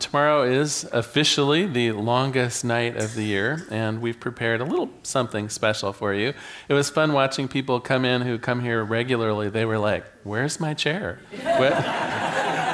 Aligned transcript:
Tomorrow 0.00 0.44
is 0.44 0.88
officially 0.92 1.66
the 1.66 1.92
longest 1.92 2.64
night 2.64 2.96
of 2.96 3.14
the 3.14 3.22
year, 3.22 3.66
and 3.70 4.00
we've 4.00 4.18
prepared 4.18 4.62
a 4.62 4.64
little 4.64 4.88
something 5.02 5.50
special 5.50 5.92
for 5.92 6.14
you. 6.14 6.32
It 6.68 6.74
was 6.74 6.88
fun 6.88 7.12
watching 7.12 7.48
people 7.48 7.80
come 7.80 8.06
in 8.06 8.22
who 8.22 8.38
come 8.38 8.60
here 8.62 8.82
regularly. 8.82 9.50
They 9.50 9.66
were 9.66 9.78
like, 9.78 10.04
Where's 10.24 10.58
my 10.58 10.72
chair? 10.72 11.20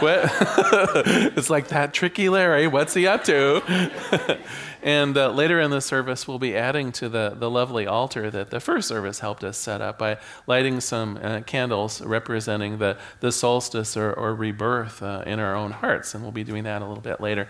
It's 1.36 1.50
like 1.50 1.68
that 1.68 1.92
tricky 1.92 2.28
Larry. 2.28 2.66
What's 2.66 2.95
he 2.95 3.06
up 3.06 3.24
to? 3.24 4.38
And 4.87 5.18
uh, 5.18 5.32
later 5.32 5.59
in 5.60 5.73
the 5.73 5.80
service, 5.80 6.28
we'll 6.28 6.38
be 6.38 6.56
adding 6.56 6.92
to 6.92 7.09
the, 7.09 7.34
the 7.37 7.50
lovely 7.50 7.88
altar 7.88 8.30
that 8.30 8.51
the 8.51 8.60
first 8.60 8.87
service 8.87 9.18
helped 9.18 9.42
us 9.42 9.59
set 9.59 9.80
up 9.80 9.98
by 9.98 10.18
lighting 10.46 10.80
some 10.80 11.18
uh, 11.20 11.40
candles 11.40 12.01
representing 12.01 12.78
the, 12.78 12.96
the 13.18 13.32
solstice 13.32 13.96
or, 13.96 14.12
or 14.12 14.32
rebirth 14.32 15.02
uh, 15.02 15.24
in 15.27 15.40
our 15.40 15.56
own 15.56 15.73
hearts. 15.73 16.15
And 16.15 16.23
we'll 16.23 16.30
be 16.30 16.45
doing 16.45 16.62
that 16.65 16.82
a 16.82 16.87
little 16.87 17.02
bit 17.02 17.20
later. 17.20 17.48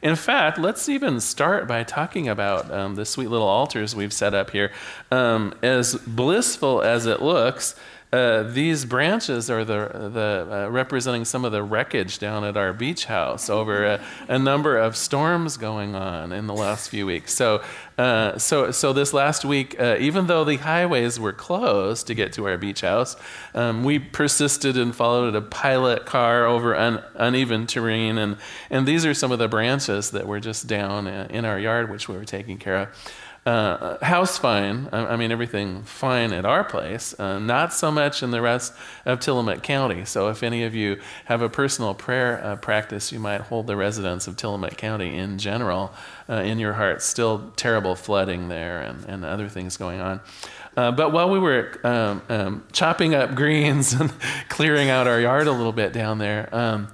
In 0.00 0.16
fact, 0.16 0.58
let's 0.58 0.88
even 0.88 1.20
start 1.20 1.68
by 1.68 1.84
talking 1.84 2.26
about 2.26 2.72
um, 2.72 2.94
the 2.94 3.04
sweet 3.04 3.28
little 3.28 3.48
altars 3.48 3.94
we've 3.94 4.12
set 4.12 4.32
up 4.32 4.48
here. 4.48 4.72
Um, 5.10 5.54
as 5.62 5.94
blissful 5.94 6.80
as 6.80 7.04
it 7.04 7.20
looks, 7.20 7.74
uh, 8.10 8.42
these 8.44 8.86
branches 8.86 9.50
are 9.50 9.64
the, 9.66 10.10
the 10.12 10.48
uh, 10.50 10.70
representing 10.70 11.26
some 11.26 11.44
of 11.44 11.52
the 11.52 11.62
wreckage 11.62 12.18
down 12.18 12.42
at 12.42 12.56
our 12.56 12.72
beach 12.72 13.04
house 13.04 13.50
over 13.50 13.84
a, 13.84 14.00
a 14.28 14.38
number 14.38 14.78
of 14.78 14.96
storms 14.96 15.58
going 15.58 15.94
on 15.94 16.32
in 16.32 16.46
the 16.46 16.54
last 16.54 16.88
few 16.88 17.04
weeks. 17.04 17.34
So, 17.34 17.62
uh, 17.98 18.38
so, 18.38 18.70
so 18.70 18.94
this 18.94 19.12
last 19.12 19.44
week, 19.44 19.78
uh, 19.78 19.96
even 20.00 20.26
though 20.26 20.42
the 20.42 20.56
highways 20.56 21.20
were 21.20 21.34
closed 21.34 22.06
to 22.06 22.14
get 22.14 22.32
to 22.34 22.46
our 22.46 22.56
beach 22.56 22.80
house, 22.80 23.14
um, 23.54 23.84
we 23.84 23.98
persisted 23.98 24.78
and 24.78 24.94
followed 24.94 25.34
a 25.34 25.42
pilot 25.42 26.06
car 26.06 26.46
over 26.46 26.74
un, 26.74 27.02
uneven 27.14 27.66
terrain, 27.66 28.16
and 28.16 28.38
and 28.70 28.86
these 28.86 29.04
are 29.04 29.12
some 29.12 29.32
of 29.32 29.38
the 29.38 29.48
branches 29.48 30.12
that 30.12 30.26
were 30.26 30.40
just 30.40 30.66
down 30.66 31.06
uh, 31.06 31.26
in 31.28 31.44
our 31.44 31.58
yard, 31.58 31.90
which 31.90 32.08
we 32.08 32.16
were 32.16 32.24
taking 32.24 32.56
care 32.56 32.76
of. 32.76 32.88
Uh, 33.48 33.96
house 34.04 34.36
fine. 34.36 34.90
I, 34.92 35.14
I, 35.14 35.16
mean, 35.16 35.32
everything 35.32 35.82
fine 35.84 36.34
at 36.34 36.44
our 36.44 36.62
place. 36.62 37.18
Uh, 37.18 37.38
not 37.38 37.72
so 37.72 37.90
much 37.90 38.22
in 38.22 38.30
the 38.30 38.42
rest 38.42 38.74
of 39.06 39.20
Tillamook 39.20 39.62
County. 39.62 40.04
So, 40.04 40.28
if 40.28 40.42
any 40.42 40.64
of 40.64 40.74
you 40.74 41.00
have 41.24 41.40
a 41.40 41.48
personal 41.48 41.94
prayer 41.94 42.44
uh, 42.44 42.56
practice, 42.56 43.10
you 43.10 43.18
might 43.18 43.40
hold 43.40 43.66
the 43.66 43.74
residents 43.74 44.26
of 44.26 44.36
Tillamook 44.36 44.76
County 44.76 45.16
in 45.16 45.38
general 45.38 45.94
uh, 46.28 46.34
in 46.34 46.58
your 46.58 46.74
heart. 46.74 47.00
Still 47.00 47.50
terrible 47.56 47.94
flooding 47.94 48.48
there 48.48 48.82
and, 48.82 49.06
and 49.06 49.24
other 49.24 49.48
things 49.48 49.78
going 49.78 50.00
on. 50.02 50.20
Uh, 50.76 50.92
but 50.92 51.14
while 51.14 51.30
we 51.30 51.38
were 51.38 51.80
um, 51.84 52.20
um, 52.28 52.64
chopping 52.72 53.14
up 53.14 53.34
greens 53.34 53.94
and 53.94 54.12
clearing 54.50 54.90
out 54.90 55.06
our 55.06 55.22
yard 55.22 55.46
a 55.46 55.52
little 55.52 55.72
bit 55.72 55.94
down 55.94 56.18
there, 56.18 56.54
um, 56.54 56.88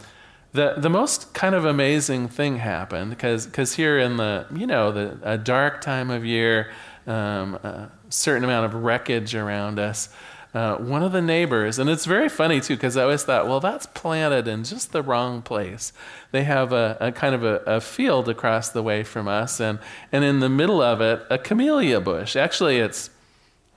the 0.54 0.74
the 0.78 0.88
most 0.88 1.34
kind 1.34 1.54
of 1.54 1.64
amazing 1.64 2.28
thing 2.28 2.56
happened 2.56 3.10
because 3.10 3.44
because 3.44 3.74
here 3.74 3.98
in 3.98 4.16
the 4.16 4.46
you 4.54 4.66
know 4.66 4.92
the 4.92 5.18
a 5.22 5.36
dark 5.36 5.80
time 5.80 6.10
of 6.10 6.24
year, 6.24 6.70
um, 7.06 7.56
a 7.56 7.90
certain 8.08 8.44
amount 8.44 8.64
of 8.64 8.82
wreckage 8.82 9.34
around 9.34 9.78
us. 9.78 10.08
Uh, 10.54 10.76
one 10.76 11.02
of 11.02 11.10
the 11.10 11.20
neighbors, 11.20 11.80
and 11.80 11.90
it's 11.90 12.04
very 12.04 12.28
funny 12.28 12.60
too, 12.60 12.76
because 12.76 12.96
I 12.96 13.02
always 13.02 13.24
thought, 13.24 13.48
well, 13.48 13.58
that's 13.58 13.86
planted 13.86 14.46
in 14.46 14.62
just 14.62 14.92
the 14.92 15.02
wrong 15.02 15.42
place. 15.42 15.92
They 16.30 16.44
have 16.44 16.72
a, 16.72 16.96
a 17.00 17.10
kind 17.10 17.34
of 17.34 17.42
a, 17.42 17.56
a, 17.66 17.80
field 17.80 18.28
across 18.28 18.68
the 18.68 18.80
way 18.80 19.02
from 19.02 19.26
us, 19.26 19.58
and, 19.58 19.80
and 20.12 20.22
in 20.22 20.38
the 20.38 20.48
middle 20.48 20.80
of 20.80 21.00
it, 21.00 21.26
a 21.28 21.38
camellia 21.38 22.00
bush. 22.00 22.36
Actually, 22.36 22.76
it's 22.76 23.10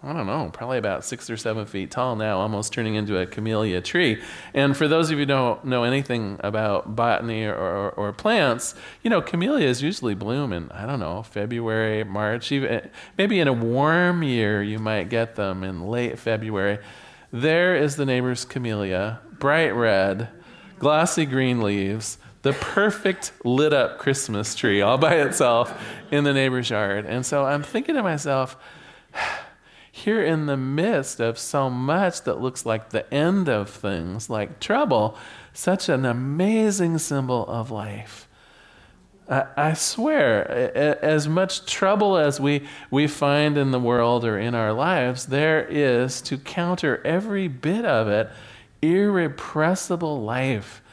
I 0.03 0.13
don't 0.13 0.27
know, 0.27 0.51
probably 0.53 0.77
about 0.77 1.03
six 1.03 1.27
or 1.27 1.37
seven 1.37 1.65
feet 1.65 1.89
tall 1.89 2.15
now, 2.15 2.37
almost 2.39 2.71
turning 2.71 2.93
into 2.93 3.17
a 3.17 3.25
camellia 3.25 3.81
tree. 3.81 4.21
And 4.53 4.77
for 4.77 4.87
those 4.87 5.09
of 5.09 5.13
you 5.13 5.23
who 5.23 5.25
don't 5.25 5.65
know 5.65 5.83
anything 5.83 6.39
about 6.41 6.95
botany 6.95 7.45
or, 7.45 7.55
or, 7.55 7.89
or 7.91 8.13
plants, 8.13 8.75
you 9.01 9.09
know, 9.09 9.21
camellias 9.21 9.81
usually 9.81 10.13
bloom 10.13 10.53
in, 10.53 10.69
I 10.71 10.85
don't 10.85 10.99
know, 10.99 11.23
February, 11.23 12.03
March, 12.03 12.51
even 12.51 12.89
maybe 13.17 13.39
in 13.39 13.47
a 13.47 13.53
warm 13.53 14.21
year, 14.21 14.61
you 14.61 14.77
might 14.77 15.09
get 15.09 15.35
them 15.35 15.63
in 15.63 15.87
late 15.87 16.19
February. 16.19 16.77
There 17.33 17.75
is 17.75 17.95
the 17.95 18.05
neighbor's 18.05 18.45
camellia, 18.45 19.19
bright 19.39 19.71
red, 19.71 20.29
glossy 20.77 21.25
green 21.25 21.59
leaves, 21.59 22.19
the 22.43 22.53
perfect 22.53 23.31
lit 23.43 23.73
up 23.73 23.97
Christmas 23.97 24.53
tree 24.53 24.79
all 24.79 24.99
by 24.99 25.15
itself 25.15 25.83
in 26.11 26.23
the 26.23 26.33
neighbor's 26.33 26.69
yard. 26.69 27.05
And 27.07 27.25
so 27.25 27.45
I'm 27.45 27.63
thinking 27.63 27.95
to 27.95 28.03
myself, 28.03 28.55
here 29.97 30.23
in 30.23 30.45
the 30.45 30.57
midst 30.57 31.19
of 31.19 31.39
so 31.39 31.71
much 31.71 32.21
that 32.21 32.39
looks 32.39 32.65
like 32.65 32.89
the 32.89 33.11
end 33.11 33.49
of 33.49 33.67
things, 33.67 34.29
like 34.29 34.59
trouble, 34.59 35.17
such 35.53 35.89
an 35.89 36.05
amazing 36.05 36.99
symbol 36.99 37.47
of 37.47 37.71
life. 37.71 38.27
I, 39.27 39.45
I 39.57 39.73
swear, 39.73 40.47
as 41.03 41.27
much 41.27 41.65
trouble 41.65 42.15
as 42.15 42.39
we, 42.39 42.67
we 42.91 43.07
find 43.07 43.57
in 43.57 43.71
the 43.71 43.79
world 43.79 44.23
or 44.23 44.37
in 44.37 44.53
our 44.53 44.71
lives, 44.71 45.25
there 45.25 45.65
is, 45.67 46.21
to 46.21 46.37
counter 46.37 47.01
every 47.03 47.47
bit 47.47 47.83
of 47.83 48.07
it, 48.07 48.29
irrepressible 48.83 50.21
life 50.21 50.83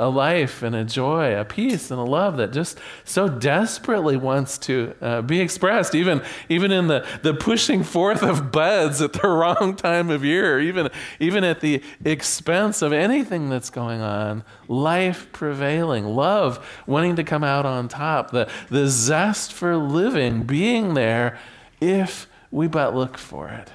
a 0.00 0.08
life 0.08 0.62
and 0.62 0.74
a 0.74 0.82
joy, 0.82 1.38
a 1.38 1.44
peace 1.44 1.90
and 1.90 2.00
a 2.00 2.02
love 2.02 2.38
that 2.38 2.52
just 2.52 2.80
so 3.04 3.28
desperately 3.28 4.16
wants 4.16 4.56
to 4.56 4.94
uh, 5.02 5.20
be 5.20 5.40
expressed, 5.40 5.94
even, 5.94 6.22
even 6.48 6.72
in 6.72 6.86
the, 6.86 7.06
the 7.22 7.34
pushing 7.34 7.84
forth 7.84 8.22
of 8.22 8.50
buds 8.50 9.02
at 9.02 9.12
the 9.12 9.28
wrong 9.28 9.76
time 9.76 10.08
of 10.08 10.24
year, 10.24 10.58
even, 10.58 10.88
even 11.20 11.44
at 11.44 11.60
the 11.60 11.82
expense 12.02 12.80
of 12.80 12.94
anything 12.94 13.50
that's 13.50 13.68
going 13.68 14.00
on. 14.00 14.42
Life 14.68 15.30
prevailing, 15.32 16.06
love 16.06 16.82
wanting 16.86 17.16
to 17.16 17.22
come 17.22 17.44
out 17.44 17.66
on 17.66 17.86
top, 17.86 18.30
the, 18.30 18.48
the 18.70 18.88
zest 18.88 19.52
for 19.52 19.76
living 19.76 20.44
being 20.44 20.94
there 20.94 21.38
if 21.78 22.26
we 22.50 22.66
but 22.66 22.94
look 22.94 23.18
for 23.18 23.50
it. 23.50 23.70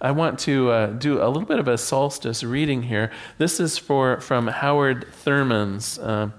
I 0.00 0.12
want 0.12 0.38
to 0.40 0.70
uh, 0.70 0.86
do 0.86 1.22
a 1.22 1.28
little 1.28 1.44
bit 1.44 1.58
of 1.58 1.68
a 1.68 1.76
solstice 1.76 2.42
reading 2.42 2.84
here. 2.84 3.10
This 3.36 3.60
is 3.60 3.76
for 3.76 4.18
from 4.20 4.46
Howard 4.46 5.06
Thurman's 5.12 5.98
uh, 5.98 6.30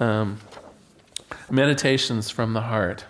um, 0.00 0.40
Meditations 1.48 2.28
from 2.30 2.54
the 2.54 2.62
Heart. 2.62 3.04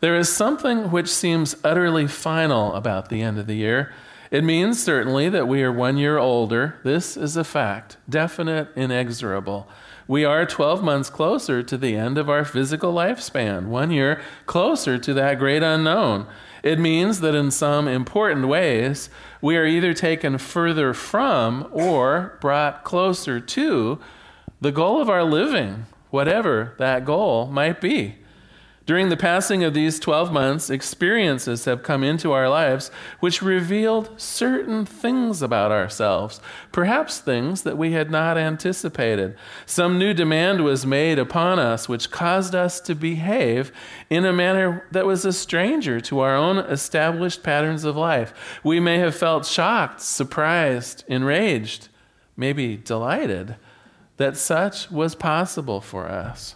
There 0.00 0.16
is 0.16 0.28
something 0.28 0.90
which 0.90 1.08
seems 1.08 1.54
utterly 1.62 2.08
final 2.08 2.74
about 2.74 3.08
the 3.08 3.22
end 3.22 3.38
of 3.38 3.46
the 3.46 3.54
year. 3.54 3.92
It 4.30 4.42
means 4.42 4.82
certainly 4.82 5.28
that 5.28 5.46
we 5.46 5.62
are 5.62 5.72
one 5.72 5.96
year 5.96 6.18
older. 6.18 6.80
This 6.82 7.16
is 7.16 7.36
a 7.36 7.44
fact, 7.44 7.96
definite, 8.08 8.68
inexorable. 8.76 9.68
We 10.08 10.24
are 10.24 10.44
12 10.44 10.82
months 10.82 11.10
closer 11.10 11.62
to 11.62 11.76
the 11.76 11.94
end 11.94 12.18
of 12.18 12.28
our 12.28 12.44
physical 12.44 12.92
lifespan, 12.92 13.66
one 13.66 13.90
year 13.90 14.20
closer 14.46 14.98
to 14.98 15.14
that 15.14 15.38
great 15.38 15.62
unknown. 15.62 16.26
It 16.62 16.78
means 16.78 17.20
that 17.20 17.34
in 17.34 17.50
some 17.50 17.86
important 17.88 18.48
ways, 18.48 19.10
we 19.40 19.56
are 19.56 19.66
either 19.66 19.94
taken 19.94 20.38
further 20.38 20.92
from 20.94 21.68
or 21.72 22.38
brought 22.40 22.84
closer 22.84 23.40
to 23.40 23.98
the 24.60 24.72
goal 24.72 25.00
of 25.00 25.08
our 25.08 25.24
living, 25.24 25.86
whatever 26.10 26.74
that 26.78 27.04
goal 27.04 27.46
might 27.46 27.80
be. 27.80 28.16
During 28.88 29.10
the 29.10 29.18
passing 29.18 29.64
of 29.64 29.74
these 29.74 30.00
12 30.00 30.32
months, 30.32 30.70
experiences 30.70 31.66
have 31.66 31.82
come 31.82 32.02
into 32.02 32.32
our 32.32 32.48
lives 32.48 32.90
which 33.20 33.42
revealed 33.42 34.18
certain 34.18 34.86
things 34.86 35.42
about 35.42 35.70
ourselves, 35.70 36.40
perhaps 36.72 37.18
things 37.18 37.64
that 37.64 37.76
we 37.76 37.92
had 37.92 38.10
not 38.10 38.38
anticipated. 38.38 39.36
Some 39.66 39.98
new 39.98 40.14
demand 40.14 40.64
was 40.64 40.86
made 40.86 41.18
upon 41.18 41.58
us 41.58 41.86
which 41.86 42.10
caused 42.10 42.54
us 42.54 42.80
to 42.80 42.94
behave 42.94 43.72
in 44.08 44.24
a 44.24 44.32
manner 44.32 44.86
that 44.90 45.04
was 45.04 45.26
a 45.26 45.34
stranger 45.34 46.00
to 46.00 46.20
our 46.20 46.34
own 46.34 46.56
established 46.56 47.42
patterns 47.42 47.84
of 47.84 47.94
life. 47.94 48.32
We 48.64 48.80
may 48.80 49.00
have 49.00 49.14
felt 49.14 49.44
shocked, 49.44 50.00
surprised, 50.00 51.04
enraged, 51.08 51.88
maybe 52.38 52.78
delighted 52.78 53.56
that 54.16 54.38
such 54.38 54.90
was 54.90 55.14
possible 55.14 55.82
for 55.82 56.08
us. 56.08 56.54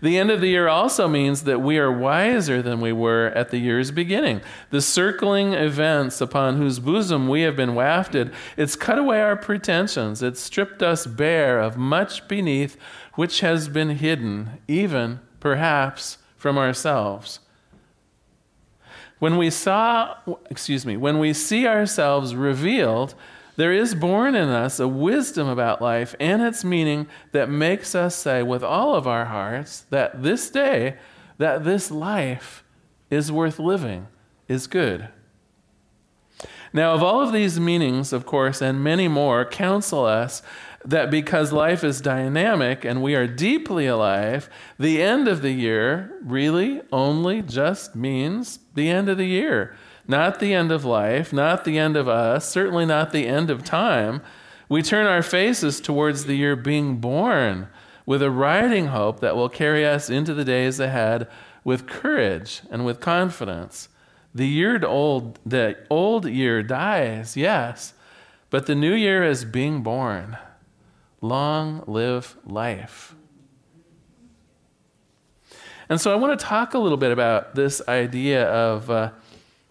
The 0.00 0.18
end 0.18 0.30
of 0.30 0.40
the 0.40 0.48
year 0.48 0.68
also 0.68 1.08
means 1.08 1.44
that 1.44 1.60
we 1.60 1.78
are 1.78 1.90
wiser 1.90 2.62
than 2.62 2.80
we 2.80 2.92
were 2.92 3.32
at 3.34 3.50
the 3.50 3.58
year's 3.58 3.90
beginning. 3.90 4.40
The 4.70 4.80
circling 4.80 5.52
events 5.52 6.20
upon 6.20 6.56
whose 6.56 6.78
bosom 6.78 7.28
we 7.28 7.42
have 7.42 7.56
been 7.56 7.74
wafted, 7.74 8.32
it's 8.56 8.76
cut 8.76 8.98
away 8.98 9.20
our 9.20 9.36
pretensions. 9.36 10.22
It's 10.22 10.40
stripped 10.40 10.82
us 10.82 11.06
bare 11.06 11.60
of 11.60 11.76
much 11.76 12.28
beneath 12.28 12.76
which 13.14 13.40
has 13.40 13.68
been 13.68 13.90
hidden, 13.90 14.60
even 14.68 15.20
perhaps 15.40 16.18
from 16.36 16.58
ourselves. 16.58 17.40
When 19.18 19.38
we 19.38 19.48
saw, 19.48 20.16
excuse 20.50 20.84
me, 20.84 20.96
when 20.96 21.18
we 21.18 21.32
see 21.32 21.66
ourselves 21.66 22.34
revealed, 22.34 23.14
there 23.56 23.72
is 23.72 23.94
born 23.94 24.34
in 24.34 24.48
us 24.48 24.78
a 24.78 24.86
wisdom 24.88 25.48
about 25.48 25.82
life 25.82 26.14
and 26.20 26.42
its 26.42 26.64
meaning 26.64 27.06
that 27.32 27.50
makes 27.50 27.94
us 27.94 28.14
say 28.14 28.42
with 28.42 28.62
all 28.62 28.94
of 28.94 29.06
our 29.06 29.26
hearts 29.26 29.86
that 29.90 30.22
this 30.22 30.50
day, 30.50 30.96
that 31.38 31.64
this 31.64 31.90
life 31.90 32.64
is 33.10 33.32
worth 33.32 33.58
living, 33.58 34.06
is 34.48 34.66
good. 34.66 35.08
Now, 36.72 36.92
of 36.92 37.02
all 37.02 37.22
of 37.22 37.32
these 37.32 37.58
meanings, 37.58 38.12
of 38.12 38.26
course, 38.26 38.60
and 38.60 38.84
many 38.84 39.08
more, 39.08 39.44
counsel 39.44 40.04
us 40.04 40.42
that 40.84 41.10
because 41.10 41.52
life 41.52 41.82
is 41.82 42.00
dynamic 42.00 42.84
and 42.84 43.02
we 43.02 43.14
are 43.14 43.26
deeply 43.26 43.86
alive, 43.86 44.48
the 44.78 45.02
end 45.02 45.26
of 45.26 45.42
the 45.42 45.50
year 45.50 46.18
really 46.22 46.82
only 46.92 47.42
just 47.42 47.96
means 47.96 48.58
the 48.74 48.88
end 48.88 49.08
of 49.08 49.16
the 49.16 49.26
year. 49.26 49.74
Not 50.08 50.38
the 50.38 50.54
end 50.54 50.70
of 50.70 50.84
life, 50.84 51.32
not 51.32 51.64
the 51.64 51.78
end 51.78 51.96
of 51.96 52.08
us, 52.08 52.48
certainly 52.48 52.86
not 52.86 53.12
the 53.12 53.26
end 53.26 53.50
of 53.50 53.64
time. 53.64 54.22
We 54.68 54.82
turn 54.82 55.06
our 55.06 55.22
faces 55.22 55.80
towards 55.80 56.24
the 56.24 56.34
year 56.34 56.56
being 56.56 56.98
born 56.98 57.68
with 58.04 58.22
a 58.22 58.30
riding 58.30 58.86
hope 58.86 59.20
that 59.20 59.34
will 59.34 59.48
carry 59.48 59.84
us 59.84 60.08
into 60.08 60.32
the 60.32 60.44
days 60.44 60.78
ahead 60.78 61.28
with 61.64 61.88
courage 61.88 62.62
and 62.70 62.84
with 62.86 63.00
confidence. 63.00 63.88
The 64.32 64.46
year 64.46 64.84
old, 64.84 65.40
the 65.44 65.76
old 65.90 66.28
year 66.28 66.62
dies, 66.62 67.36
yes, 67.36 67.94
but 68.50 68.66
the 68.66 68.74
new 68.76 68.94
year 68.94 69.24
is 69.24 69.44
being 69.44 69.82
born. 69.82 70.36
Long 71.20 71.82
live 71.86 72.36
life. 72.46 73.16
And 75.88 76.00
so 76.00 76.12
I 76.12 76.16
want 76.16 76.38
to 76.38 76.44
talk 76.44 76.74
a 76.74 76.78
little 76.78 76.98
bit 76.98 77.10
about 77.10 77.56
this 77.56 77.82
idea 77.88 78.48
of. 78.48 78.88
Uh, 78.88 79.10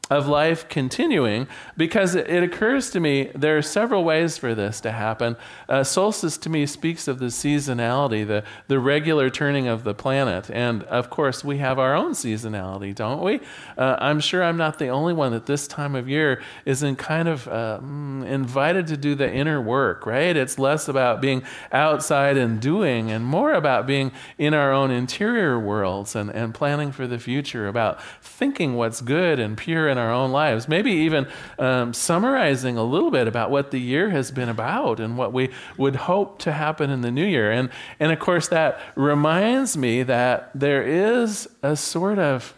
of 0.09 0.27
life 0.27 0.69
continuing 0.69 1.47
because 1.77 2.13
it, 2.13 2.43
occurs 2.43 2.91
to 2.91 2.99
me 2.99 3.31
there 3.33 3.57
are 3.57 3.61
several 3.61 4.03
ways 4.03 4.37
for 4.37 4.53
this 4.53 4.79
to 4.81 4.91
happen. 4.91 5.35
Uh, 5.67 5.83
solstice 5.83 6.37
to 6.37 6.49
me 6.49 6.65
speaks 6.67 7.07
of 7.07 7.17
the 7.17 7.25
seasonality, 7.25 8.25
the, 8.25 8.43
the 8.67 8.79
regular 8.79 9.31
turning 9.31 9.67
of 9.67 9.83
the 9.83 9.95
planet. 9.95 10.49
And 10.51 10.83
of 10.83 11.09
course, 11.09 11.43
we 11.43 11.57
have 11.57 11.79
our 11.79 11.95
own 11.95 12.11
seasonality, 12.11 12.93
don't 12.93 13.23
we? 13.23 13.39
Uh, 13.77 13.95
I'm 13.99 14.19
sure 14.19 14.43
I'm 14.43 14.57
not 14.57 14.77
the 14.77 14.89
only 14.89 15.13
one 15.13 15.31
that 15.31 15.47
this 15.47 15.67
time 15.67 15.95
of 15.95 16.07
year 16.07 16.41
is 16.65 16.83
in 16.83 16.95
kind 16.95 17.27
of 17.27 17.47
uh, 17.47 17.79
mm, 17.81 18.25
invited 18.27 18.85
to 18.87 18.97
do 18.97 19.15
the 19.15 19.31
inner 19.31 19.59
work, 19.59 20.05
right? 20.05 20.37
It's 20.37 20.59
less 20.59 20.87
about 20.87 21.19
being 21.19 21.41
outside 21.71 22.37
and 22.37 22.59
doing 22.59 23.09
and 23.09 23.25
more 23.25 23.53
about 23.53 23.87
being 23.87 24.11
in 24.37 24.53
our 24.53 24.71
own 24.71 24.91
interior 24.91 25.59
worlds 25.59 26.15
and, 26.15 26.29
and 26.29 26.53
planning 26.53 26.91
for 26.91 27.07
the 27.07 27.17
future, 27.17 27.67
about 27.67 27.99
thinking 28.21 28.75
what's 28.75 29.01
good 29.01 29.39
and 29.39 29.57
pure 29.57 29.94
in 29.95 30.03
our 30.03 30.11
own 30.11 30.31
lives. 30.31 30.67
Maybe 30.67 30.91
even 30.91 31.27
um, 31.57 31.93
summarizing 31.93 32.77
a 32.77 32.83
little 32.83 33.11
bit 33.11 33.27
about 33.27 33.51
what 33.51 33.71
the 33.71 33.79
year 33.79 34.09
has 34.09 34.31
been 34.31 34.49
about 34.49 34.99
and 34.99 35.17
what 35.17 35.31
we 35.31 35.49
would 35.77 35.95
hope 35.95 36.39
to 36.39 36.51
happen 36.51 36.89
in 36.89 37.01
the 37.01 37.11
new 37.11 37.25
year. 37.25 37.51
And, 37.51 37.69
and 37.99 38.11
of 38.11 38.19
course, 38.19 38.49
that 38.49 38.79
reminds 38.95 39.77
me 39.77 40.03
that 40.03 40.51
there 40.53 40.83
is 40.83 41.47
a 41.63 41.75
sort 41.75 42.19
of, 42.19 42.53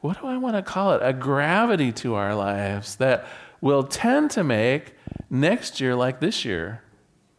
what 0.00 0.20
do 0.20 0.26
I 0.26 0.36
want 0.36 0.56
to 0.56 0.62
call 0.62 0.92
it? 0.92 1.00
A 1.02 1.12
gravity 1.12 1.92
to 1.92 2.14
our 2.14 2.34
lives 2.34 2.96
that 2.96 3.26
will 3.60 3.84
tend 3.84 4.30
to 4.32 4.44
make 4.44 4.94
next 5.30 5.80
year 5.80 5.94
like 5.94 6.20
this 6.20 6.44
year. 6.44 6.82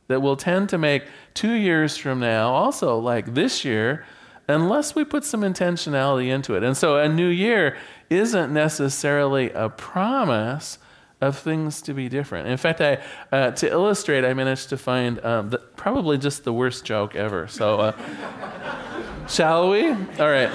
That 0.08 0.22
will 0.22 0.38
tend 0.38 0.70
to 0.70 0.78
make 0.78 1.04
two 1.34 1.54
years 1.54 1.98
from 1.98 2.20
now 2.20 2.54
also 2.54 2.98
like 3.00 3.34
this 3.34 3.66
year 3.66 4.06
unless 4.48 4.94
we 4.94 5.04
put 5.04 5.24
some 5.24 5.42
intentionality 5.42 6.28
into 6.28 6.56
it. 6.56 6.64
And 6.64 6.78
so 6.78 6.98
a 6.98 7.10
new 7.10 7.28
year 7.28 7.78
isn't 8.10 8.54
necessarily 8.54 9.52
a 9.52 9.70
promise 9.70 10.78
of 11.22 11.38
things 11.38 11.82
to 11.84 11.94
be 11.94 12.10
different. 12.10 12.48
In 12.48 12.58
fact, 12.58 12.82
I, 12.82 13.02
uh, 13.32 13.52
to 13.52 13.70
illustrate, 13.70 14.26
I 14.26 14.34
managed 14.34 14.70
to 14.70 14.78
find 14.78 15.24
um, 15.26 15.50
the, 15.50 15.58
probably 15.58 16.18
just 16.18 16.44
the 16.44 16.54
worst 16.54 16.86
joke 16.86 17.16
ever. 17.16 17.48
So, 17.48 17.80
uh, 17.80 17.92
shall 19.28 19.70
we? 19.70 19.90
All 19.90 20.30
right. 20.30 20.52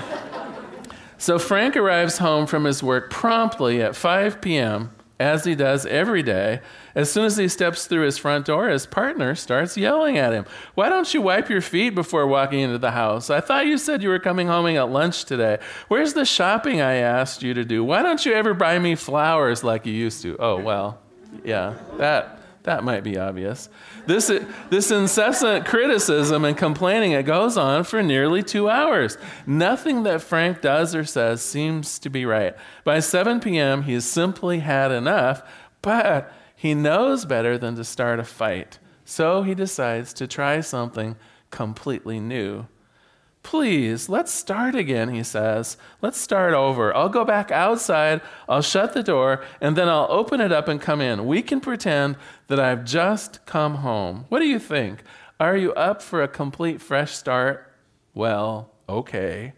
So, 1.19 1.39
Frank 1.39 1.77
arrives 1.77 2.19
home 2.19 2.47
from 2.47 2.65
his 2.65 2.83
work 2.83 3.11
promptly 3.11 3.83
at 3.83 3.97
5 3.97 4.41
p.m 4.41 4.91
as 5.21 5.45
he 5.45 5.55
does 5.55 5.85
every 5.87 6.23
day, 6.23 6.61
as 6.95 7.11
soon 7.11 7.25
as 7.25 7.37
he 7.37 7.49
steps 7.49 7.87
through 7.87 8.05
his 8.05 8.19
front 8.19 8.47
door, 8.47 8.69
his 8.69 8.87
partner 8.87 9.35
starts 9.35 9.77
yelling 9.77 10.19
at 10.19 10.33
him. 10.33 10.45
Why 10.75 10.89
don't 10.89 11.13
you 11.13 11.23
wipe 11.23 11.49
your 11.49 11.61
feet 11.61 11.95
before 11.95 12.27
walking 12.27 12.61
into 12.61 12.79
the 12.79 12.93
house? 12.93 13.31
I 13.31 13.41
thought 13.41 13.67
you 13.67 13.79
said 13.79 14.03
you 14.03 14.09
were 14.09 14.19
coming 14.19 14.49
home 14.49 14.67
at 14.67 14.91
lunch 14.91 15.25
today. 15.25 15.59
Where's 15.89 16.15
the 16.15 16.25
shopping 16.25 16.81
I 16.81 16.95
asked 16.95 17.43
you 17.43 17.55
to 17.55 17.65
do? 17.65 17.85
Why 17.85 18.03
don't 18.03 18.25
you 18.25 18.33
ever 18.33 18.55
buy 18.55 18.79
me 18.79 18.95
flowers 18.95 19.65
like 19.65 19.87
you 19.87 19.93
used 19.93 20.23
to? 20.23 20.37
Oh, 20.39 20.59
well, 20.59 20.99
yeah, 21.45 21.77
that 21.97 22.41
that 22.63 22.85
might 22.85 23.03
be 23.03 23.19
obvious. 23.19 23.71
This, 24.07 24.31
this 24.69 24.91
incessant 24.91 25.65
criticism 25.65 26.45
and 26.45 26.57
complaining, 26.57 27.13
it 27.13 27.25
goes 27.25 27.57
on 27.57 27.85
for 27.85 28.03
nearly 28.03 28.43
two 28.43 28.69
hours. 28.69 29.17
Nothing 29.47 30.03
that 30.03 30.21
Frank 30.21 30.61
does 30.61 30.95
or 30.95 31.05
says 31.05 31.43
seems 31.43 31.99
to 32.01 32.11
be 32.11 32.27
right. 32.27 32.55
By 32.85 33.01
7 33.01 33.41
p.m., 33.41 33.85
he 33.85 33.95
has 33.95 34.05
simply 34.05 34.59
had 34.59 34.93
enough, 34.93 35.43
but 35.81 36.31
he 36.61 36.75
knows 36.75 37.25
better 37.25 37.57
than 37.57 37.75
to 37.75 37.83
start 37.83 38.21
a 38.21 38.25
fight. 38.25 38.79
So 39.07 39.43
he 39.43 39.55
decides 39.55 40.13
to 40.13 40.27
try 40.27 40.61
something 40.61 41.17
completely 41.51 42.21
new. 42.21 42.67
Please, 43.43 44.11
let's 44.11 44.31
start 44.31 44.75
again, 44.75 45.09
he 45.09 45.23
says. 45.23 45.79
Let's 46.03 46.19
start 46.19 46.53
over. 46.53 46.95
I'll 46.95 47.09
go 47.09 47.25
back 47.25 47.51
outside, 47.51 48.21
I'll 48.47 48.61
shut 48.61 48.93
the 48.93 49.03
door, 49.03 49.43
and 49.63 49.75
then 49.75 49.89
I'll 49.89 50.07
open 50.11 50.43
it 50.43 50.53
up 50.53 50.69
and 50.69 50.79
come 50.79 51.01
in. 51.01 51.25
We 51.25 51.41
can 51.41 51.63
pretend 51.63 52.17
that 52.49 52.61
I've 52.61 52.85
just 52.85 53.47
come 53.47 53.77
home. 53.77 54.27
What 54.29 54.41
do 54.41 54.47
you 54.47 54.59
think? 54.59 55.03
Are 55.41 55.57
you 55.57 55.73
up 55.73 56.03
for 56.03 56.23
a 56.23 56.29
complete 56.29 56.83
fresh 56.83 57.17
start? 57.17 57.73
Well, 58.13 58.71
okay. 58.87 59.55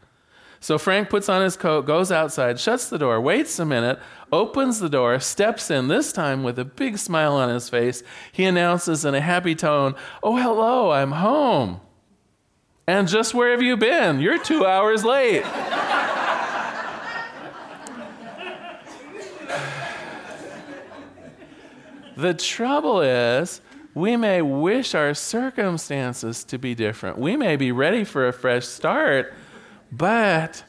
So 0.62 0.78
Frank 0.78 1.10
puts 1.10 1.28
on 1.28 1.42
his 1.42 1.56
coat, 1.56 1.86
goes 1.86 2.12
outside, 2.12 2.60
shuts 2.60 2.88
the 2.88 2.96
door, 2.96 3.20
waits 3.20 3.58
a 3.58 3.64
minute, 3.64 3.98
opens 4.30 4.78
the 4.78 4.88
door, 4.88 5.18
steps 5.18 5.72
in, 5.72 5.88
this 5.88 6.12
time 6.12 6.44
with 6.44 6.56
a 6.56 6.64
big 6.64 6.98
smile 6.98 7.34
on 7.34 7.48
his 7.48 7.68
face. 7.68 8.04
He 8.30 8.44
announces 8.44 9.04
in 9.04 9.12
a 9.16 9.20
happy 9.20 9.56
tone, 9.56 9.96
Oh, 10.22 10.36
hello, 10.36 10.92
I'm 10.92 11.10
home. 11.10 11.80
And 12.86 13.08
just 13.08 13.34
where 13.34 13.50
have 13.50 13.60
you 13.60 13.76
been? 13.76 14.20
You're 14.20 14.38
two 14.38 14.64
hours 14.64 15.04
late. 15.04 15.42
the 22.16 22.34
trouble 22.34 23.00
is, 23.00 23.60
we 23.94 24.16
may 24.16 24.42
wish 24.42 24.94
our 24.94 25.12
circumstances 25.12 26.44
to 26.44 26.56
be 26.56 26.76
different. 26.76 27.19
We 27.19 27.36
may 27.36 27.56
be 27.56 27.72
ready 27.72 28.04
for 28.04 28.28
a 28.28 28.32
fresh 28.32 28.64
start, 28.64 29.34
but 29.93 30.65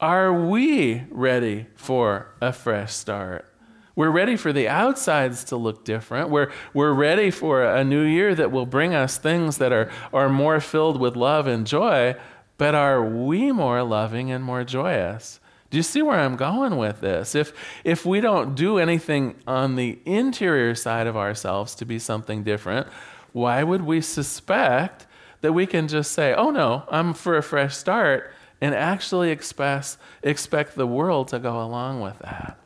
are 0.00 0.32
we 0.32 1.04
ready 1.10 1.66
for 1.76 2.34
a 2.40 2.52
fresh 2.52 2.92
start? 2.92 3.46
We're 3.94 4.10
ready 4.10 4.36
for 4.36 4.52
the 4.52 4.68
outsides 4.68 5.44
to 5.44 5.56
look 5.56 5.84
different. 5.84 6.30
We're, 6.30 6.50
we're 6.74 6.92
ready 6.92 7.30
for 7.30 7.62
a 7.62 7.84
new 7.84 8.02
year 8.02 8.34
that 8.34 8.50
will 8.50 8.66
bring 8.66 8.94
us 8.94 9.18
things 9.18 9.58
that 9.58 9.72
are, 9.72 9.90
are 10.12 10.28
more 10.28 10.58
filled 10.60 10.98
with 10.98 11.16
love 11.16 11.46
and 11.46 11.66
joy, 11.66 12.14
but 12.56 12.74
are 12.74 13.04
we 13.04 13.52
more 13.52 13.82
loving 13.82 14.32
and 14.32 14.42
more 14.42 14.64
joyous? 14.64 15.38
Do 15.70 15.76
you 15.76 15.82
see 15.82 16.02
where 16.02 16.18
I'm 16.18 16.36
going 16.36 16.76
with 16.78 17.00
this? 17.00 17.34
If, 17.34 17.52
if 17.84 18.04
we 18.04 18.20
don't 18.20 18.54
do 18.54 18.78
anything 18.78 19.36
on 19.46 19.76
the 19.76 19.98
interior 20.04 20.74
side 20.74 21.06
of 21.06 21.16
ourselves 21.16 21.74
to 21.76 21.84
be 21.84 21.98
something 21.98 22.42
different, 22.42 22.88
why 23.32 23.62
would 23.62 23.82
we 23.82 24.00
suspect 24.00 25.06
that 25.40 25.52
we 25.52 25.66
can 25.66 25.88
just 25.88 26.12
say, 26.12 26.34
oh 26.34 26.50
no, 26.50 26.84
I'm 26.90 27.14
for 27.14 27.36
a 27.36 27.42
fresh 27.42 27.76
start, 27.76 28.32
and 28.60 28.74
actually 28.74 29.30
expect, 29.30 29.96
expect 30.22 30.74
the 30.74 30.86
world 30.86 31.28
to 31.28 31.38
go 31.38 31.62
along 31.62 32.00
with 32.00 32.18
that? 32.20 32.58